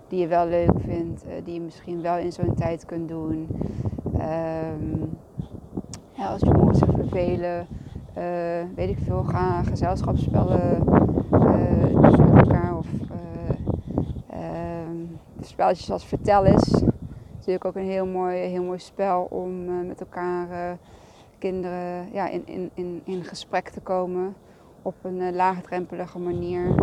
die 0.08 0.20
je 0.20 0.26
wel 0.26 0.46
leuk 0.46 0.80
vindt, 0.84 1.24
uh, 1.24 1.32
die 1.44 1.54
je 1.54 1.60
misschien 1.60 2.02
wel 2.02 2.16
in 2.16 2.32
zo'n 2.32 2.54
tijd 2.54 2.84
kunt 2.84 3.08
doen. 3.08 3.48
Um, 4.14 5.18
ja, 6.12 6.26
als 6.26 6.40
je 6.40 6.54
moet 6.54 6.78
vervelen, 6.78 7.66
weet 8.74 8.88
ik 8.88 8.98
veel, 8.98 9.22
ga 9.22 9.62
gezelschapsspellen 9.62 10.84
met 12.00 12.18
elkaar 12.18 12.76
of 12.76 12.86
um, 14.34 15.18
spelletjes 15.46 15.90
als 15.90 16.07
vertel 16.07 16.44
eens 16.44 16.83
natuurlijk 17.42 17.64
ook 17.64 17.83
een 17.83 17.90
heel 17.90 18.07
mooi, 18.07 18.37
heel 18.37 18.62
mooi 18.62 18.78
spel 18.78 19.26
om 19.31 19.68
uh, 19.68 19.87
met 19.87 20.00
elkaar 20.00 20.50
uh, 20.50 20.72
kinderen 21.38 22.12
ja, 22.12 22.28
in, 22.28 22.42
in, 22.46 22.70
in, 22.74 23.00
in 23.05 23.24
gesprek 23.24 23.68
te 23.68 23.81
komen 23.81 24.35
op 24.83 24.94
een 25.02 25.20
uh, 25.20 25.33
laagdrempelige 25.33 26.18
manier. 26.18 26.74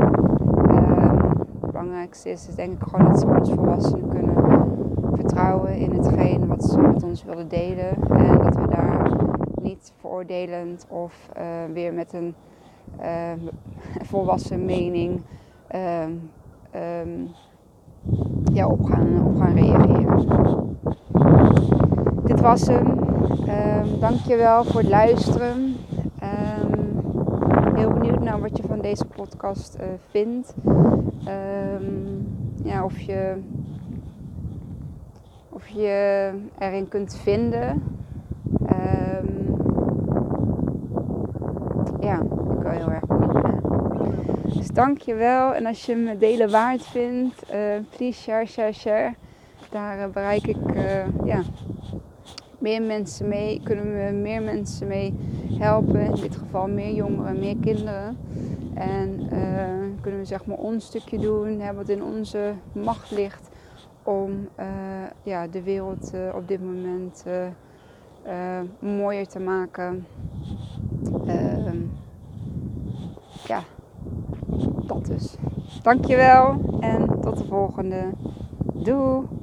Ehm, 0.67 1.17
het 1.61 1.71
belangrijkste 1.71 2.29
is, 2.29 2.47
is 2.47 2.55
denk 2.55 2.81
ik 2.81 2.87
gewoon 2.87 3.07
dat 3.11 3.19
ze 3.19 3.25
ons 3.25 3.49
volwassenen 3.49 4.09
kunnen 4.09 4.33
vertrouwen 5.13 5.77
in 5.77 5.91
hetgeen 5.91 6.47
wat 6.47 6.63
ze 6.63 6.79
met 6.79 7.03
ons 7.03 7.23
willen 7.23 7.47
delen. 7.47 8.03
En 8.09 8.37
dat 8.37 8.55
we 8.55 8.67
daar 8.67 9.11
niet 9.61 9.93
veroordelend 9.99 10.85
of 10.89 11.29
weer 11.73 11.93
met 11.93 12.13
een 12.13 12.35
volwassen 14.11 14.65
mening 14.65 15.21
um, 15.75 16.31
um, 16.75 17.29
op, 18.67 18.85
gaan, 18.85 19.53
reageren. 19.55 20.77
Dit 22.25 22.41
was 22.41 22.67
hem. 22.67 22.87
Um, 22.87 23.99
dankjewel 23.99 24.63
voor 24.63 24.79
het 24.79 24.89
luisteren. 24.89 25.75
Um, 26.23 27.75
heel 27.75 27.91
benieuwd 27.91 28.23
naar 28.23 28.41
wat 28.41 28.57
je 28.57 28.63
van 28.67 28.81
deze 28.81 29.05
podcast 29.05 29.77
uh, 29.79 29.85
vindt. 30.09 30.53
Um, 30.65 32.27
ja, 32.63 32.83
of 32.83 32.99
je, 32.99 33.33
of 35.49 35.67
je 35.67 36.31
erin 36.57 36.87
kunt 36.87 37.15
vinden. 37.15 37.83
ja, 41.99 42.21
ik 42.21 42.59
ben 42.59 42.71
heel 42.71 42.91
erg 42.91 43.05
benieuwd 43.05 43.43
naar. 43.43 43.59
Dus 44.79 44.87
dank 44.87 45.01
je 45.01 45.15
wel. 45.15 45.53
En 45.53 45.65
als 45.65 45.85
je 45.85 45.95
me 45.95 46.17
delen 46.17 46.51
waard 46.51 46.81
vindt, 46.81 47.43
uh, 47.53 47.57
please 47.95 48.21
share, 48.21 48.45
share, 48.45 48.71
share. 48.71 49.13
Daar 49.69 49.97
uh, 49.97 50.13
bereik 50.13 50.47
ik 50.47 50.73
uh, 50.75 51.25
ja, 51.25 51.41
meer 52.59 52.81
mensen 52.81 53.27
mee. 53.27 53.61
Kunnen 53.63 53.85
we 53.85 54.11
meer 54.11 54.41
mensen 54.41 54.87
mee 54.87 55.13
helpen. 55.59 56.01
In 56.01 56.21
dit 56.21 56.35
geval 56.35 56.67
meer 56.67 56.93
jongeren, 56.93 57.39
meer 57.39 57.55
kinderen. 57.61 58.17
En 58.73 59.27
kunnen 60.01 60.19
we 60.19 60.25
zeg 60.25 60.45
maar 60.45 60.57
ons 60.57 60.85
stukje 60.85 61.17
doen. 61.17 61.75
Wat 61.75 61.89
in 61.89 62.03
onze 62.03 62.53
macht 62.71 63.11
ligt. 63.11 63.49
Om 64.03 64.49
ja, 65.23 65.47
de 65.47 65.63
wereld 65.63 66.13
op 66.33 66.47
dit 66.47 66.63
moment 66.63 67.25
mooier 68.79 69.27
te 69.27 69.39
maken. 69.39 70.05
Ehm, 71.25 71.77
ja, 73.47 73.63
dus. 75.07 75.35
Dankjewel 75.81 76.59
en 76.79 77.19
tot 77.21 77.37
de 77.37 77.45
volgende. 77.45 78.03
Doei! 78.73 79.38